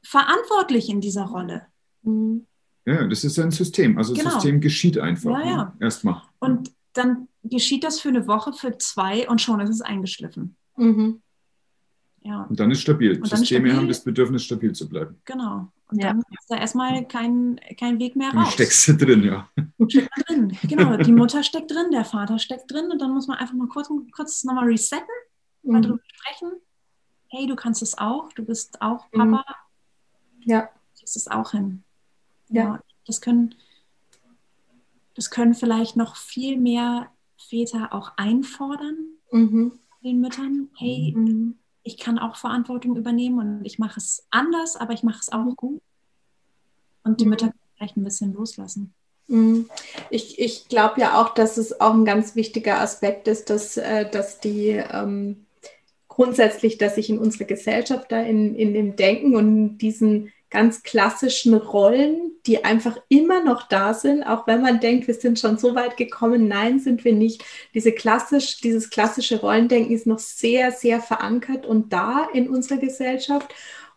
[0.02, 1.66] verantwortlich in dieser Rolle.
[2.02, 2.46] Mhm.
[2.84, 3.98] Ja, das ist ein System.
[3.98, 4.26] Also genau.
[4.26, 5.32] das System geschieht einfach.
[5.32, 5.56] Ja, ja.
[5.64, 5.72] Ne?
[5.80, 6.22] Erstmal.
[6.38, 10.56] Und dann geschieht das für eine Woche, für zwei und schon ist es eingeschliffen.
[10.76, 11.22] Mhm.
[12.26, 12.42] Ja.
[12.42, 13.12] Und dann ist stabil.
[13.12, 13.76] Und Systeme stabil.
[13.76, 15.20] haben das Bedürfnis, stabil zu bleiben.
[15.24, 15.70] Genau.
[15.88, 16.08] Und ja.
[16.08, 18.46] dann ist da erstmal kein, kein Weg mehr raus.
[18.46, 19.48] Du steckst du drin, ja.
[19.88, 20.96] Steckt drin, genau.
[20.96, 23.88] Die Mutter steckt drin, der Vater steckt drin und dann muss man einfach mal kurz,
[24.10, 25.06] kurz nochmal resetten,
[25.62, 25.72] mhm.
[25.72, 26.52] mal drüber sprechen.
[27.28, 29.18] Hey, du kannst es auch, du bist auch mhm.
[29.18, 29.44] Papa.
[30.38, 30.50] Mhm.
[30.50, 30.68] Ja.
[31.00, 31.84] Das ist auch hin.
[32.48, 32.62] Ja.
[32.64, 32.80] ja.
[33.06, 33.54] Das können,
[35.14, 38.96] das können vielleicht noch viel mehr Väter auch einfordern,
[39.30, 39.78] mhm.
[40.02, 40.70] den Müttern.
[40.76, 45.20] Hey, mhm ich kann auch Verantwortung übernehmen und ich mache es anders, aber ich mache
[45.20, 45.80] es auch gut.
[47.04, 47.30] Und die mhm.
[47.30, 48.92] Mütter vielleicht ein bisschen loslassen.
[49.28, 49.70] Mhm.
[50.10, 54.10] Ich, ich glaube ja auch, dass es auch ein ganz wichtiger Aspekt ist, dass, äh,
[54.10, 55.46] dass die ähm,
[56.08, 61.54] grundsätzlich, dass sich in unserer Gesellschaft da in, in dem Denken und diesen ganz klassischen
[61.54, 65.74] Rollen, die einfach immer noch da sind, auch wenn man denkt, wir sind schon so
[65.74, 66.46] weit gekommen.
[66.46, 67.44] Nein, sind wir nicht.
[67.74, 73.52] Diese klassisch, dieses klassische Rollendenken ist noch sehr, sehr verankert und da in unserer Gesellschaft.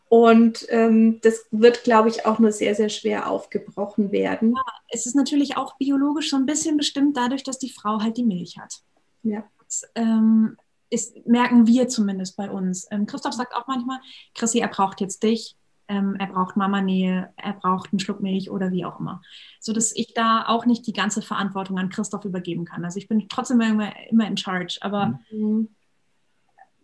[0.08, 4.56] Und ähm, das wird, glaube ich, auch nur sehr, sehr schwer aufgebrochen werden.
[4.56, 8.18] Ja, es ist natürlich auch biologisch so ein bisschen bestimmt dadurch, dass die Frau halt
[8.18, 8.82] die Milch hat.
[9.22, 9.44] Ja.
[9.60, 10.58] Das, ähm,
[10.90, 12.88] ist, merken wir zumindest bei uns.
[12.90, 14.00] Ähm, Christoph sagt auch manchmal,
[14.34, 15.56] Chrissy, er braucht jetzt dich
[15.90, 19.22] ähm, er braucht Mama-Nähe, er braucht einen Schluck Milch oder wie auch immer.
[19.60, 22.86] So dass ich da auch nicht die ganze Verantwortung an Christoph übergeben kann.
[22.86, 25.70] Also ich bin trotzdem immer, immer in charge, aber mhm.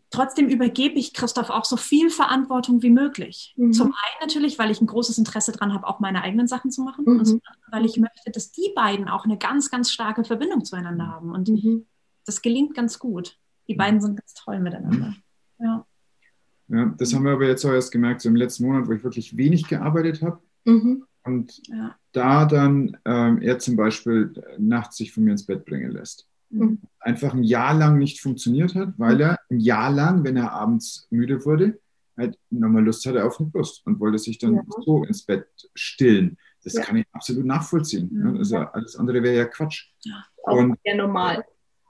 [0.09, 3.53] trotzdem übergebe ich Christoph auch so viel Verantwortung wie möglich.
[3.57, 3.73] Mhm.
[3.73, 6.81] Zum einen natürlich, weil ich ein großes Interesse daran habe, auch meine eigenen Sachen zu
[6.81, 7.19] machen, mhm.
[7.19, 10.65] und zum anderen, weil ich möchte, dass die beiden auch eine ganz, ganz starke Verbindung
[10.65, 11.31] zueinander haben.
[11.31, 11.85] Und mhm.
[12.25, 13.37] das gelingt ganz gut.
[13.67, 15.15] Die beiden sind ganz toll miteinander.
[15.59, 15.85] Ja.
[16.67, 19.03] Ja, das haben wir aber jetzt auch erst gemerkt, so im letzten Monat, wo ich
[19.03, 20.39] wirklich wenig gearbeitet habe.
[20.65, 21.05] Mhm.
[21.23, 21.95] Und ja.
[22.11, 26.27] da dann ähm, er zum Beispiel nachts sich von mir ins Bett bringen lässt.
[26.49, 26.79] mhm.
[26.99, 31.07] einfach ein Jahr lang nicht funktioniert hat, weil er ein Jahr lang, wenn er abends
[31.09, 31.79] müde wurde,
[32.17, 34.63] halt nochmal Lust hatte auf eine Brust und wollte sich dann ja.
[34.85, 36.37] so ins Bett stillen.
[36.63, 36.81] Das ja.
[36.81, 38.09] kann ich absolut nachvollziehen.
[38.11, 38.37] Mhm.
[38.37, 39.89] Also alles andere wäre ja Quatsch.
[40.03, 41.43] Ja, auch und, sehr normal.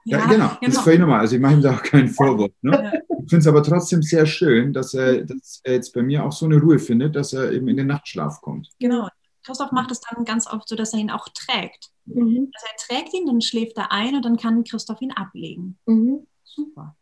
[0.06, 0.82] Ja, ja, genau, das ist genau.
[0.82, 1.20] völlig normal.
[1.20, 2.52] Also ich mache ihm da auch keinen Vorwurf.
[2.62, 3.02] Ne?
[3.08, 6.30] Ich finde es aber trotzdem sehr schön, dass er, dass er jetzt bei mir auch
[6.30, 8.68] so eine Ruhe findet, dass er eben in den Nachtschlaf kommt.
[8.78, 9.08] Genau.
[9.42, 11.90] Christoph macht es dann ganz oft so, dass er ihn auch trägt.
[12.04, 12.52] Mhm.
[12.54, 15.76] Also er trägt ihn, dann schläft er ein und dann kann Christoph ihn ablegen.
[15.86, 16.24] Mhm.
[16.44, 16.96] Super.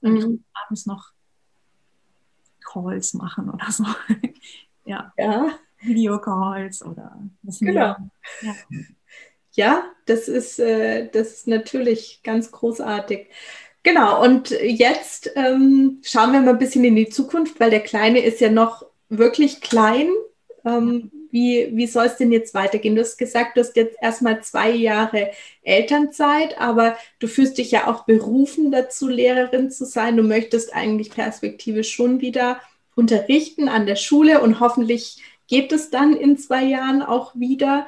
[0.00, 0.44] Dann mhm.
[0.52, 1.12] abends noch
[2.64, 3.84] Calls machen oder so.
[4.84, 5.12] ja.
[5.16, 5.50] ja.
[5.80, 7.94] Videocalls oder was Genau.
[8.42, 8.54] Ja.
[9.58, 13.26] Ja, das ist, äh, das ist natürlich ganz großartig.
[13.82, 18.20] Genau, und jetzt ähm, schauen wir mal ein bisschen in die Zukunft, weil der Kleine
[18.20, 20.10] ist ja noch wirklich klein.
[20.64, 22.94] Ähm, wie, wie soll es denn jetzt weitergehen?
[22.94, 25.32] Du hast gesagt, du hast jetzt erstmal zwei Jahre
[25.62, 30.16] Elternzeit, aber du fühlst dich ja auch berufen dazu, Lehrerin zu sein.
[30.16, 32.60] Du möchtest eigentlich perspektivisch schon wieder
[32.94, 37.86] unterrichten an der Schule und hoffentlich geht es dann in zwei Jahren auch wieder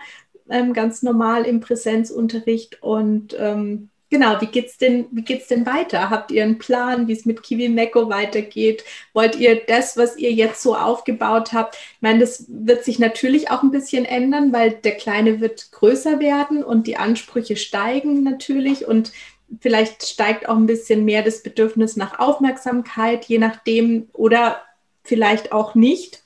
[0.51, 2.82] ähm, ganz normal im Präsenzunterricht.
[2.82, 6.11] Und ähm, genau, wie geht's denn, wie geht's denn weiter?
[6.11, 8.84] Habt ihr einen Plan, wie es mit Kiwi Meko weitergeht?
[9.14, 11.76] Wollt ihr das, was ihr jetzt so aufgebaut habt?
[11.76, 16.20] Ich meine, das wird sich natürlich auch ein bisschen ändern, weil der Kleine wird größer
[16.20, 19.12] werden und die Ansprüche steigen natürlich und
[19.61, 24.61] vielleicht steigt auch ein bisschen mehr das Bedürfnis nach Aufmerksamkeit, je nachdem, oder
[25.03, 26.22] vielleicht auch nicht.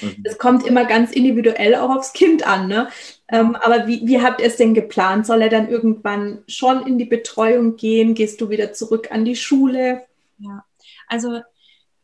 [0.00, 0.16] Mhm.
[0.24, 2.68] Es kommt immer ganz individuell auch aufs Kind an.
[2.68, 2.88] Ne?
[3.32, 5.26] Ähm, aber wie, wie habt ihr es denn geplant?
[5.26, 8.14] Soll er dann irgendwann schon in die Betreuung gehen?
[8.14, 10.04] Gehst du wieder zurück an die Schule?
[10.38, 10.64] Ja,
[11.06, 11.40] also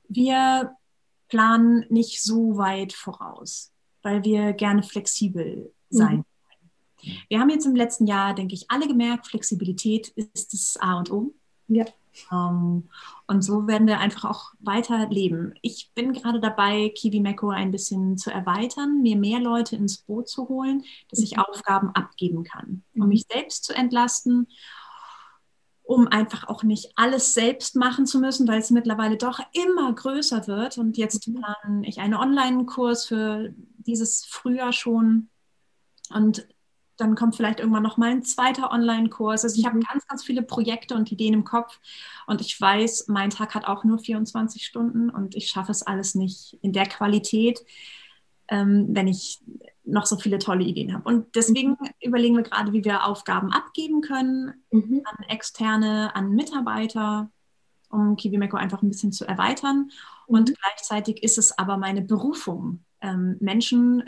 [0.08, 0.76] wir
[1.28, 3.72] planen nicht so weit voraus,
[4.02, 6.24] weil wir gerne flexibel sein mhm.
[7.04, 7.20] wollen.
[7.28, 11.10] Wir haben jetzt im letzten Jahr, denke ich, alle gemerkt, Flexibilität ist das A und
[11.10, 11.34] O.
[11.68, 11.84] Ja.
[12.32, 12.88] Ähm,
[13.26, 15.54] und so werden wir einfach auch weiter leben.
[15.62, 20.28] Ich bin gerade dabei, Kiwi Meko ein bisschen zu erweitern, mir mehr Leute ins Boot
[20.28, 21.42] zu holen, dass ich mhm.
[21.42, 23.08] Aufgaben abgeben kann, um mhm.
[23.08, 24.48] mich selbst zu entlasten,
[25.82, 30.46] um einfach auch nicht alles selbst machen zu müssen, weil es mittlerweile doch immer größer
[30.46, 30.78] wird.
[30.78, 31.34] Und jetzt mhm.
[31.34, 35.28] plane ich einen Online-Kurs für dieses Frühjahr schon.
[36.10, 36.46] Und
[36.96, 39.44] dann kommt vielleicht irgendwann noch mal ein zweiter Online-Kurs.
[39.44, 39.82] Also ich habe mhm.
[39.82, 41.78] ganz, ganz viele Projekte und Ideen im Kopf
[42.26, 46.14] und ich weiß, mein Tag hat auch nur 24 Stunden und ich schaffe es alles
[46.14, 47.60] nicht in der Qualität,
[48.48, 49.40] ähm, wenn ich
[49.84, 51.04] noch so viele tolle Ideen habe.
[51.08, 51.88] Und deswegen mhm.
[52.00, 55.02] überlegen wir gerade, wie wir Aufgaben abgeben können mhm.
[55.04, 57.30] an Externe, an Mitarbeiter,
[57.90, 59.90] um KiwiMeco einfach ein bisschen zu erweitern.
[60.26, 60.54] Und mhm.
[60.54, 64.02] gleichzeitig ist es aber meine Berufung, ähm, Menschen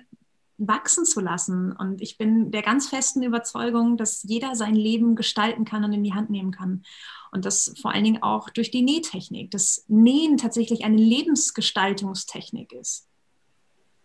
[0.59, 1.73] wachsen zu lassen.
[1.73, 6.05] Und ich bin der ganz festen Überzeugung, dass jeder sein Leben gestalten kann und in
[6.05, 6.83] die Hand nehmen kann.
[7.31, 13.09] Und das vor allen Dingen auch durch die Nähtechnik, dass Nähen tatsächlich eine Lebensgestaltungstechnik ist.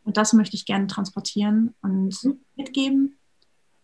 [0.04, 2.40] Und das möchte ich gerne transportieren und mhm.
[2.56, 3.18] mitgeben.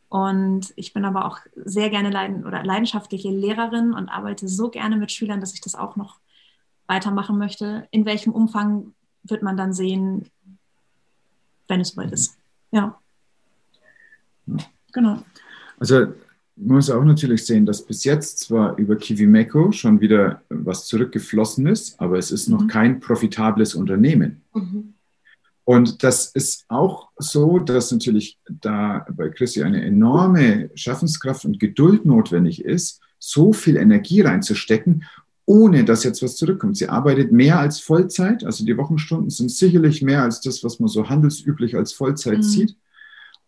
[0.09, 4.97] Und ich bin aber auch sehr gerne leiden oder leidenschaftliche Lehrerin und arbeite so gerne
[4.97, 6.19] mit Schülern, dass ich das auch noch
[6.87, 7.87] weitermachen möchte.
[7.91, 8.93] In welchem Umfang
[9.23, 10.29] wird man dann sehen,
[11.67, 12.38] wenn es soweit ist.
[12.71, 12.99] Ja.
[14.93, 15.23] Genau.
[15.79, 16.13] Also
[16.55, 21.67] man muss auch natürlich sehen, dass bis jetzt zwar über Kiwimeko schon wieder was zurückgeflossen
[21.67, 22.67] ist, aber es ist noch mhm.
[22.67, 24.41] kein profitables Unternehmen.
[24.53, 24.93] Mhm.
[25.63, 32.05] Und das ist auch so, dass natürlich da bei Chrissy eine enorme Schaffenskraft und Geduld
[32.05, 35.03] notwendig ist, so viel Energie reinzustecken,
[35.49, 36.77] ohne dass jetzt was zurückkommt.
[36.77, 40.89] Sie arbeitet mehr als Vollzeit, also die Wochenstunden sind sicherlich mehr als das, was man
[40.89, 42.43] so handelsüblich als Vollzeit mhm.
[42.43, 42.75] sieht.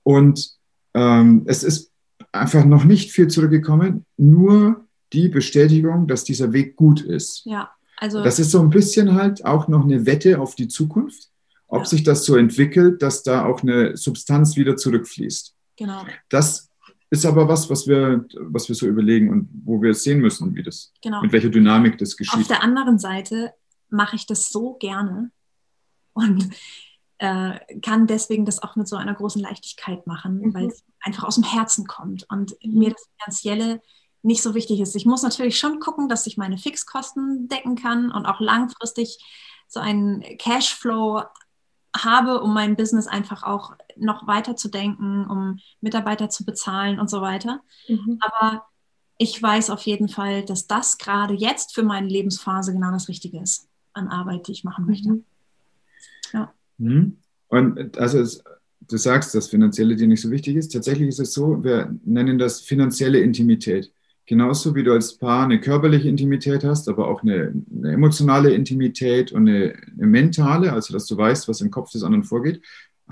[0.01, 0.49] Und
[0.95, 1.91] ähm, es ist
[2.31, 7.45] einfach noch nicht viel zurückgekommen, nur die Bestätigung, dass dieser Weg gut ist.
[7.45, 8.23] Ja, also.
[8.23, 11.29] Das ist so ein bisschen halt auch noch eine Wette auf die Zukunft,
[11.67, 11.85] ob ja.
[11.85, 15.53] sich das so entwickelt, dass da auch eine Substanz wieder zurückfließt.
[15.77, 16.03] Genau.
[16.29, 16.70] Das
[17.11, 20.63] ist aber was, was wir, was wir so überlegen und wo wir sehen müssen, wie
[20.63, 21.21] das, genau.
[21.21, 22.39] mit welcher Dynamik das geschieht.
[22.39, 23.53] Auf der anderen Seite
[23.89, 25.29] mache ich das so gerne
[26.13, 26.49] und
[27.17, 30.53] äh, kann deswegen das auch mit so einer großen Leichtigkeit machen, mhm.
[30.53, 32.79] weil es einfach aus dem Herzen kommt und mhm.
[32.79, 33.81] mir das Finanzielle
[34.23, 34.95] nicht so wichtig ist.
[34.95, 39.19] Ich muss natürlich schon gucken, dass ich meine Fixkosten decken kann und auch langfristig
[39.67, 41.23] so einen Cashflow
[41.95, 47.09] habe, um mein Business einfach auch noch weiter zu denken, um Mitarbeiter zu bezahlen und
[47.09, 47.61] so weiter.
[47.87, 48.19] Mhm.
[48.19, 48.65] Aber
[49.17, 53.39] ich weiß auf jeden Fall, dass das gerade jetzt für meine Lebensphase genau das Richtige
[53.39, 55.09] ist an Arbeit, die ich machen möchte.
[55.09, 55.25] Mhm.
[56.33, 56.53] Ja.
[56.77, 57.17] Mhm.
[57.47, 58.43] Und also es,
[58.87, 60.69] du sagst, dass Finanzielle dir nicht so wichtig ist.
[60.69, 63.91] Tatsächlich ist es so, wir nennen das finanzielle Intimität.
[64.25, 69.31] genauso wie du als Paar eine körperliche Intimität hast, aber auch eine, eine emotionale Intimität
[69.33, 72.61] und eine, eine, mentale, also dass du weißt, was im Kopf des anderen vorgeht,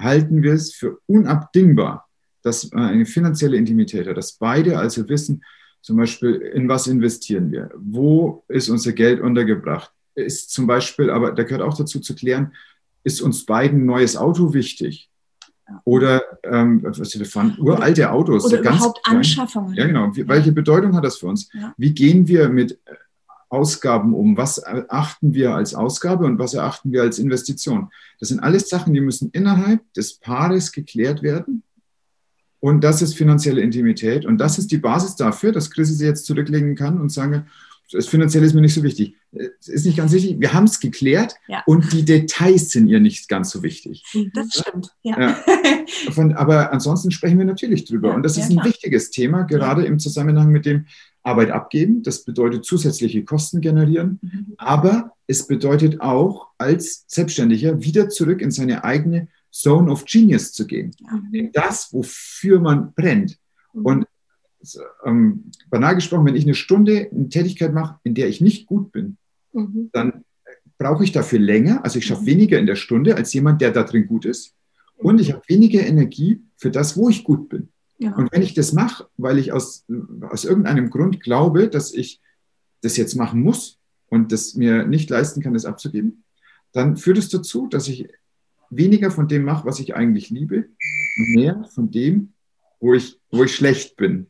[0.02, 2.08] halten wir es für unabdingbar,
[2.42, 5.44] dass eine finanzielle Intimität hat, dass beide also wissen,
[5.82, 7.72] zum Beispiel, in was investieren wir?
[7.76, 9.92] Wo ist unser Geld untergebracht?
[10.16, 12.54] Ist zum Beispiel, aber da gehört auch dazu zu klären,
[13.04, 15.10] ist uns beiden ein neues Auto wichtig?
[15.84, 18.46] Oder ähm, was wir fahren, uralte Autos.
[18.46, 19.18] Oder überhaupt klein.
[19.18, 19.76] Anschaffungen.
[19.76, 20.12] Ja, genau.
[20.16, 21.50] Welche Bedeutung hat das für uns?
[21.54, 21.74] Ja.
[21.78, 22.96] Wie gehen wir mit äh,
[23.50, 24.38] Ausgaben um?
[24.38, 27.90] Was erachten wir als Ausgabe und was erachten wir als Investition?
[28.20, 31.64] Das sind alles Sachen, die müssen innerhalb des Paares geklärt werden.
[32.60, 34.26] Und das ist finanzielle Intimität.
[34.26, 37.48] Und das ist die Basis dafür, dass Chris sie jetzt zurücklegen kann und sagen,
[37.92, 39.16] das Finanzielle ist mir nicht so wichtig.
[39.32, 40.40] Es ist nicht ganz wichtig.
[40.40, 41.64] Wir haben es geklärt ja.
[41.66, 44.04] und die Details sind ihr nicht ganz so wichtig.
[44.34, 45.20] Das stimmt, ja.
[45.20, 45.44] ja.
[46.12, 48.10] Von, aber ansonsten sprechen wir natürlich drüber.
[48.10, 50.86] Ja, und das ist ein wichtiges Thema, gerade im Zusammenhang mit dem
[51.24, 52.04] Arbeit abgeben.
[52.04, 54.20] Das bedeutet zusätzliche Kosten generieren.
[54.22, 54.54] Mhm.
[54.58, 60.68] Aber es bedeutet auch, als Selbstständiger wieder zurück in seine eigene Zone of Genius zu
[60.68, 60.96] gehen.
[61.32, 63.38] In das, wofür man brennt.
[63.74, 63.86] Mhm.
[63.86, 64.06] Und
[65.06, 68.92] ähm, banal gesprochen, wenn ich eine Stunde eine Tätigkeit mache, in der ich nicht gut
[68.92, 69.18] bin,
[69.54, 69.90] mhm.
[69.94, 70.26] dann
[70.78, 72.28] brauche ich dafür länger, also ich schaffe mhm.
[72.28, 74.56] weniger in der Stunde als jemand, der da drin gut ist.
[74.98, 77.70] Und ich habe weniger Energie für das, wo ich gut bin.
[78.00, 78.16] Ja.
[78.16, 79.86] Und wenn ich das mache, weil ich aus,
[80.22, 82.22] aus irgendeinem Grund glaube, dass ich
[82.82, 86.24] das jetzt machen muss und das mir nicht leisten kann, das abzugeben,
[86.72, 88.08] dann führt es dazu, dass ich
[88.70, 90.70] weniger von dem mache, was ich eigentlich liebe,
[91.18, 92.34] und mehr von dem,
[92.80, 94.28] wo ich, wo ich schlecht bin.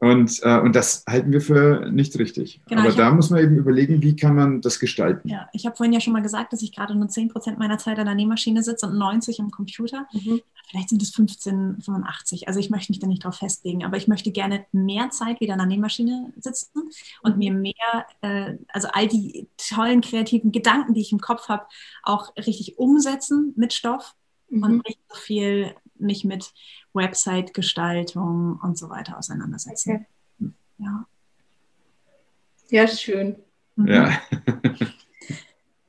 [0.00, 2.62] Und, äh, und das halten wir für nicht richtig.
[2.66, 5.28] Genau, Aber da hab, muss man eben überlegen, wie kann man das gestalten.
[5.28, 7.76] Ja, ich habe vorhin ja schon mal gesagt, dass ich gerade nur 10 Prozent meiner
[7.76, 10.06] Zeit an der Nähmaschine sitze und 90 am Computer.
[10.14, 10.40] Mhm.
[10.70, 12.48] Vielleicht sind es 15, 85.
[12.48, 13.84] Also ich möchte mich da nicht drauf festlegen.
[13.84, 16.90] Aber ich möchte gerne mehr Zeit wieder an der Nähmaschine sitzen
[17.22, 21.66] und mir mehr, äh, also all die tollen kreativen Gedanken, die ich im Kopf habe,
[22.04, 24.14] auch richtig umsetzen mit Stoff
[24.48, 24.62] mhm.
[24.62, 26.52] und nicht so viel mich mit
[26.92, 30.06] Website-Gestaltung und so weiter auseinandersetzen.
[30.38, 30.50] Okay.
[30.78, 31.06] Ja.
[32.70, 33.36] Ja, schön.
[33.76, 33.88] Mhm.
[33.88, 34.22] Ja.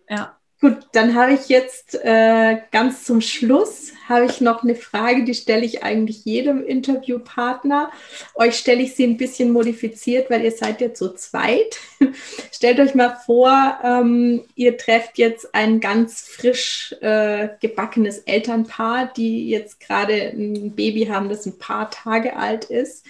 [0.10, 0.41] ja.
[0.62, 5.34] Gut, dann habe ich jetzt äh, ganz zum Schluss habe ich noch eine Frage, die
[5.34, 7.92] stelle ich eigentlich jedem Interviewpartner.
[8.36, 11.78] Euch stelle ich sie ein bisschen modifiziert, weil ihr seid ja zu zweit.
[12.52, 19.50] Stellt euch mal vor, ähm, ihr trefft jetzt ein ganz frisch äh, gebackenes Elternpaar, die
[19.50, 23.04] jetzt gerade ein Baby haben, das ein paar Tage alt ist.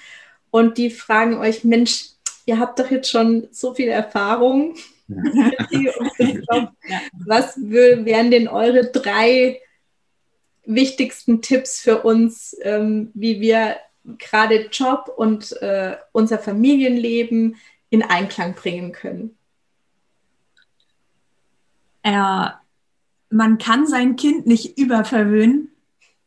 [0.52, 2.12] Und die fragen euch, Mensch,
[2.46, 4.76] ihr habt doch jetzt schon so viel Erfahrung
[7.26, 9.60] Was wären denn eure drei
[10.66, 13.78] wichtigsten Tipps für uns, ähm, wie wir
[14.18, 17.58] gerade Job und äh, unser Familienleben
[17.90, 19.38] in Einklang bringen können?
[22.06, 22.62] Ja,
[23.30, 25.71] man kann sein Kind nicht überverwöhnen.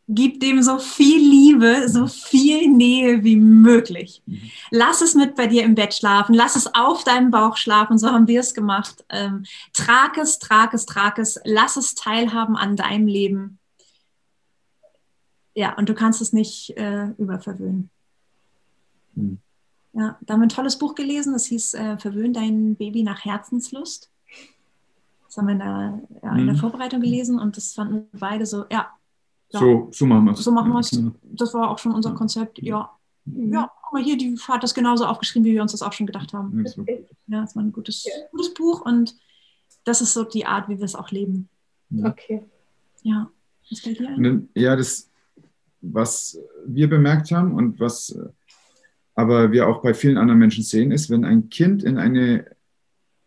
[0.07, 4.23] Gib dem so viel Liebe, so viel Nähe wie möglich.
[4.27, 4.51] Mhm.
[4.71, 8.09] Lass es mit bei dir im Bett schlafen, lass es auf deinem Bauch schlafen, so
[8.09, 9.05] haben wir es gemacht.
[9.09, 13.59] Ähm, trag es, trag es, trag es, lass es teilhaben an deinem Leben.
[15.55, 17.89] Ja, und du kannst es nicht äh, überverwöhnen.
[19.15, 19.39] Mhm.
[19.95, 23.25] Ja, da haben wir ein tolles Buch gelesen, das hieß äh, Verwöhn dein Baby nach
[23.25, 24.11] Herzenslust.
[25.27, 26.61] Das haben wir in der, ja, in der mhm.
[26.61, 28.93] Vorbereitung gelesen und das fanden wir beide so, ja,
[29.55, 29.61] ja.
[29.61, 30.41] So, so machen wir es.
[30.41, 31.03] So machen wir es.
[31.23, 32.59] Das war auch schon unser Konzept.
[32.59, 32.91] Ja.
[33.27, 36.07] Ja, guck mal hier, die hat das genauso aufgeschrieben, wie wir uns das auch schon
[36.07, 36.63] gedacht haben.
[37.27, 39.17] Ja, das war ein gutes, gutes Buch und
[39.85, 41.49] das ist so die Art, wie wir es auch leben.
[42.05, 42.43] Okay.
[43.03, 43.31] Ja.
[43.71, 44.49] Was fällt dir ein?
[44.55, 45.09] Ja, das,
[45.81, 48.15] was wir bemerkt haben und was
[49.15, 52.47] aber wir auch bei vielen anderen Menschen sehen, ist, wenn ein Kind in eine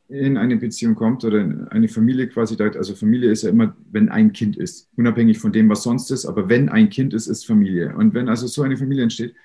[0.10, 4.10] in eine Beziehung kommt oder in eine Familie quasi, also Familie ist ja immer, wenn
[4.10, 7.46] ein Kind ist, unabhängig von dem, was sonst ist, aber wenn ein Kind ist, ist
[7.46, 7.96] Familie.
[7.96, 9.36] Und wenn also so eine Familie entsteht,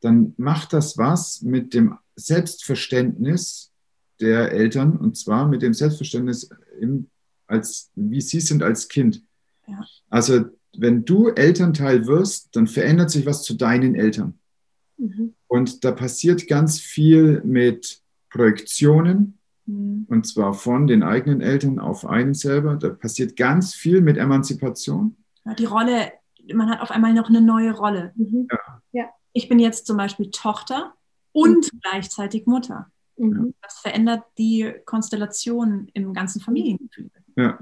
[0.00, 3.72] dann macht das was mit dem Selbstverständnis
[4.20, 7.08] der Eltern und zwar mit dem Selbstverständnis, im,
[7.46, 9.22] als, wie sie sind als Kind.
[9.66, 9.84] Ja.
[10.10, 10.44] Also
[10.76, 14.38] wenn du Elternteil wirst, dann verändert sich was zu deinen Eltern.
[14.98, 15.34] Mhm.
[15.46, 19.39] Und da passiert ganz viel mit Projektionen,
[19.70, 20.06] Mhm.
[20.08, 22.76] Und zwar von den eigenen Eltern auf einen selber.
[22.76, 25.16] Da passiert ganz viel mit Emanzipation.
[25.58, 26.12] Die Rolle,
[26.52, 28.12] man hat auf einmal noch eine neue Rolle.
[28.16, 28.48] Mhm.
[28.50, 28.82] Ja.
[28.92, 29.04] ja.
[29.32, 30.94] Ich bin jetzt zum Beispiel Tochter
[31.32, 31.80] und mhm.
[31.82, 32.90] gleichzeitig Mutter.
[33.16, 33.54] Mhm.
[33.62, 37.10] Das verändert die Konstellation im ganzen Familiengefüge.
[37.36, 37.58] Ja.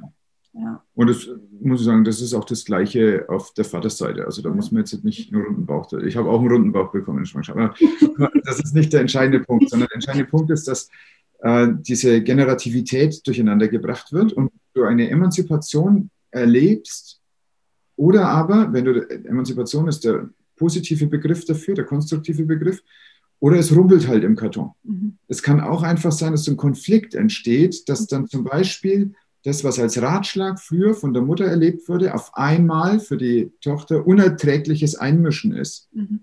[0.55, 0.83] Ja.
[0.95, 1.29] Und das
[1.61, 4.25] muss ich sagen, das ist auch das Gleiche auf der Vaterseite.
[4.25, 4.55] Also da ja.
[4.55, 5.93] muss man jetzt nicht einen runden Bauch.
[5.93, 7.59] Ich habe auch einen runden Bauch bekommen in Schwangerschaft.
[7.59, 7.75] Aber
[8.45, 10.89] das ist nicht der entscheidende Punkt, sondern der entscheidende Punkt ist, dass
[11.39, 17.21] äh, diese Generativität durcheinander gebracht wird und du eine Emanzipation erlebst.
[17.97, 22.83] Oder aber, wenn du, Emanzipation ist der positive Begriff dafür, der konstruktive Begriff,
[23.41, 24.73] oder es rumpelt halt im Karton.
[24.83, 25.19] Mhm.
[25.29, 29.15] Es kann auch einfach sein, dass so ein Konflikt entsteht, dass dann zum Beispiel
[29.45, 34.07] das, was als Ratschlag früher von der Mutter erlebt wurde, auf einmal für die Tochter
[34.07, 35.89] unerträgliches Einmischen ist.
[35.93, 36.21] Mhm.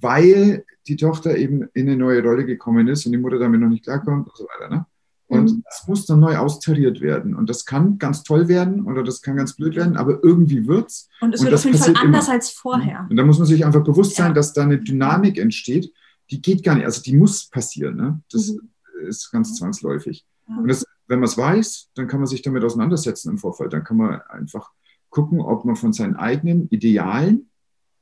[0.00, 3.68] Weil die Tochter eben in eine neue Rolle gekommen ist und die Mutter damit noch
[3.68, 4.74] nicht klarkommt und so weiter.
[4.74, 4.86] Ne?
[5.30, 5.62] Und mhm.
[5.64, 7.36] das muss dann neu austariert werden.
[7.36, 11.08] Und das kann ganz toll werden oder das kann ganz blöd werden, aber irgendwie wird's.
[11.20, 12.34] Und es wird auf jeden Fall anders immer.
[12.34, 13.06] als vorher.
[13.08, 14.34] Und da muss man sich einfach bewusst sein, ja.
[14.34, 15.92] dass da eine Dynamik entsteht,
[16.32, 17.96] die geht gar nicht, also die muss passieren.
[17.96, 18.20] Ne?
[18.32, 18.70] Das mhm.
[19.06, 20.26] ist ganz zwangsläufig.
[20.48, 20.56] Ja.
[20.56, 23.72] Und das, wenn man es weiß, dann kann man sich damit auseinandersetzen im Vorfeld.
[23.72, 24.72] Dann kann man einfach
[25.10, 27.50] gucken, ob man von seinen eigenen Idealen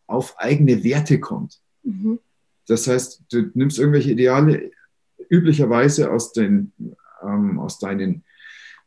[0.06, 1.60] auf eigene Werte kommt.
[1.88, 2.18] Mhm.
[2.66, 4.70] Das heißt, du nimmst irgendwelche Ideale
[5.30, 6.72] üblicherweise aus den
[7.22, 8.24] ähm, aus deinen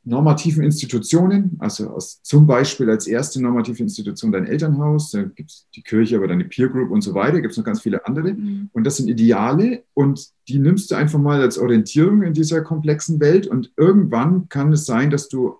[0.04, 5.68] normativen Institutionen, also aus, zum Beispiel als erste normative Institution dein Elternhaus, da gibt es
[5.76, 8.34] die Kirche, aber deine Peer Group und so weiter, gibt es noch ganz viele andere.
[8.34, 8.70] Mhm.
[8.74, 13.20] Und das sind Ideale und die nimmst du einfach mal als Orientierung in dieser komplexen
[13.20, 15.58] Welt und irgendwann kann es sein, dass du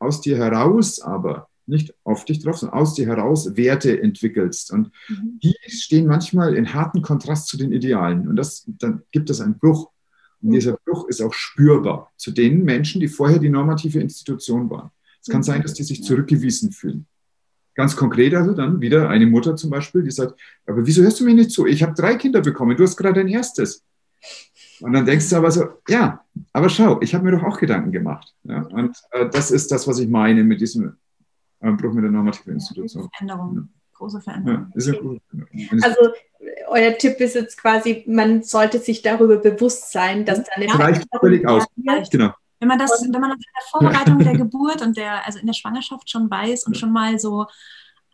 [0.00, 4.72] aus dir heraus aber nicht auf dich drauf, sondern aus dir heraus Werte entwickelst.
[4.72, 5.40] Und mhm.
[5.42, 8.28] die stehen manchmal in harten Kontrast zu den Idealen.
[8.28, 9.90] Und das, dann gibt es einen Bruch.
[10.42, 14.90] Und dieser Bruch ist auch spürbar zu den Menschen, die vorher die normative Institution waren.
[15.22, 17.06] Es kann sein, dass die sich zurückgewiesen fühlen.
[17.74, 21.24] Ganz konkret also dann wieder eine Mutter zum Beispiel, die sagt, aber wieso hörst du
[21.24, 21.66] mir nicht zu?
[21.66, 23.82] Ich habe drei Kinder bekommen, du hast gerade dein erstes.
[24.80, 27.90] Und dann denkst du aber so, ja, aber schau, ich habe mir doch auch Gedanken
[27.90, 28.34] gemacht.
[28.44, 30.96] Ja, und äh, das ist das, was ich meine mit diesem
[31.64, 33.08] äh, Bruch mit der normativen Institution.
[33.12, 34.72] Veränderung, große Veränderung.
[34.74, 35.82] Ja, große Veränderung.
[35.82, 36.10] Also
[36.68, 40.74] euer Tipp ist jetzt quasi, man sollte sich darüber bewusst sein, dass da eine ja,
[40.74, 41.64] reicht völlig aus.
[42.10, 42.32] Genau.
[42.60, 45.46] Wenn man das, wenn man das in der Vorbereitung der Geburt und der, also in
[45.46, 47.46] der Schwangerschaft schon weiß und schon mal so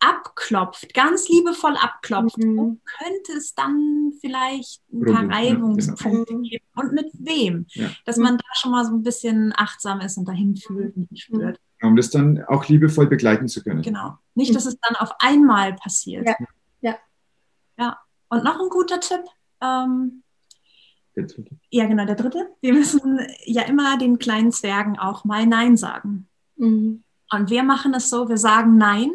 [0.01, 2.81] abklopft, ganz liebevoll abklopft, mhm.
[2.97, 6.41] könnte es dann vielleicht ein paar Reibungspunkte genau.
[6.41, 7.89] geben und mit wem, ja.
[8.05, 11.59] dass man da schon mal so ein bisschen achtsam ist und dahin fühlt und spürt.
[11.81, 13.81] Um das dann auch liebevoll begleiten zu können.
[13.81, 14.17] Genau.
[14.35, 16.27] Nicht, dass es dann auf einmal passiert.
[16.27, 16.35] Ja.
[16.81, 16.95] Ja.
[17.77, 17.99] ja.
[18.29, 19.21] Und noch ein guter Tipp.
[19.61, 20.23] Ähm,
[21.15, 21.57] der dritte.
[21.69, 22.49] Ja, genau, der dritte.
[22.61, 26.29] Wir müssen ja immer den kleinen Zwergen auch mal Nein sagen.
[26.55, 27.03] Mhm.
[27.31, 29.11] Und wir machen es so, wir sagen Nein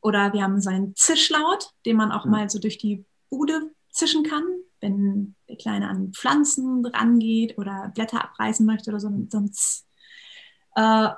[0.00, 2.30] oder wir haben so einen Zischlaut, den man auch mhm.
[2.30, 4.44] mal so durch die Bude zischen kann,
[4.80, 9.84] wenn der Kleine an Pflanzen rangeht oder Blätter abreißen möchte oder so, so ein Z.
[10.76, 11.08] Äh,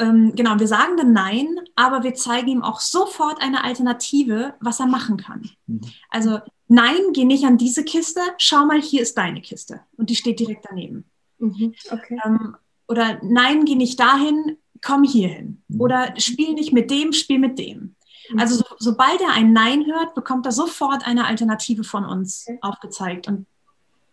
[0.00, 4.80] ähm, genau, wir sagen dann Nein, aber wir zeigen ihm auch sofort eine Alternative, was
[4.80, 5.50] er machen kann.
[5.66, 5.82] Mhm.
[6.08, 9.80] Also Nein, geh nicht an diese Kiste, schau mal, hier ist deine Kiste.
[9.96, 11.04] Und die steht direkt daneben.
[11.38, 11.74] Mhm.
[11.90, 12.18] Okay.
[12.24, 12.56] Ähm,
[12.88, 15.62] oder Nein, geh nicht dahin, komm hier hin.
[15.68, 15.80] Mhm.
[15.80, 17.96] Oder spiel nicht mit dem, spiel mit dem.
[18.30, 18.38] Mhm.
[18.38, 22.58] Also so, sobald er ein Nein hört, bekommt er sofort eine Alternative von uns okay.
[22.62, 23.28] aufgezeigt.
[23.28, 23.46] Und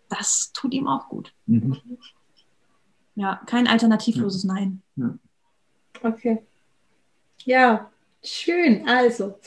[0.09, 1.33] das tut ihm auch gut.
[1.45, 1.79] Mhm.
[3.15, 4.81] Ja, kein alternativloses Nein.
[4.95, 5.17] Ja.
[6.03, 6.39] Okay.
[7.43, 7.91] Ja,
[8.23, 8.87] schön.
[8.87, 9.39] Also,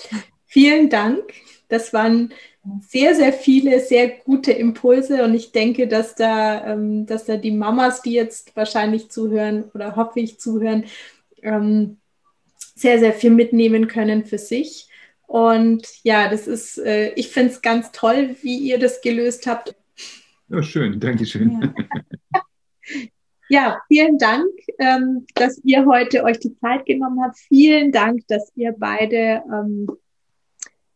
[0.47, 1.33] vielen Dank.
[1.69, 2.33] Das waren
[2.81, 7.53] sehr, sehr viele, sehr gute Impulse und ich denke, dass da, ähm, dass da die
[7.53, 10.85] Mamas, die jetzt wahrscheinlich zuhören oder hoffe ich zuhören,
[11.43, 11.99] ähm,
[12.75, 14.89] sehr, sehr viel mitnehmen können für sich.
[15.27, 19.75] Und ja, das ist, äh, ich finde es ganz toll, wie ihr das gelöst habt.
[20.49, 21.73] Ja, schön, danke schön.
[22.33, 22.41] Ja.
[23.53, 24.47] Ja, vielen Dank,
[24.79, 27.37] ähm, dass ihr heute euch die Zeit genommen habt.
[27.37, 29.89] Vielen Dank, dass ihr beide ähm,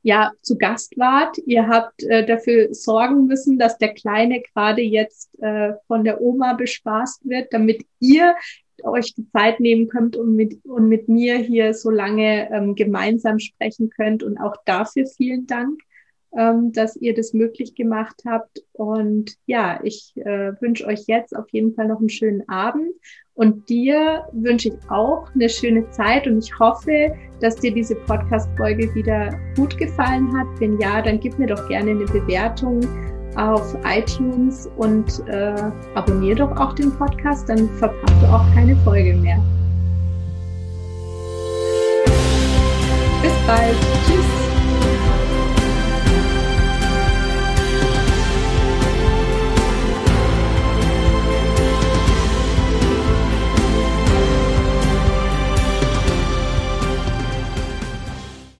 [0.03, 1.37] ja zu Gast wart.
[1.47, 6.53] Ihr habt äh, dafür sorgen müssen, dass der Kleine gerade jetzt äh, von der Oma
[6.53, 8.37] bespaßt wird, damit ihr
[8.85, 13.41] euch die Zeit nehmen könnt und mit, und mit mir hier so lange ähm, gemeinsam
[13.41, 14.23] sprechen könnt.
[14.23, 15.81] Und auch dafür vielen Dank
[16.37, 18.62] ähm, dass ihr das möglich gemacht habt.
[18.72, 22.91] Und ja, ich äh, wünsche euch jetzt auf jeden Fall noch einen schönen Abend.
[23.35, 28.95] Und dir wünsche ich auch eine schöne Zeit und ich hoffe, dass dir diese Podcast-Folge
[28.95, 30.47] wieder gut gefallen hat.
[30.61, 32.80] Wenn ja, dann gib mir doch gerne eine Bewertung
[33.37, 39.14] auf iTunes und äh, abonniere doch auch den Podcast, dann verpasst du auch keine Folge
[39.14, 39.43] mehr.
[43.20, 43.76] Bis bald.
[44.07, 44.44] Tschüss.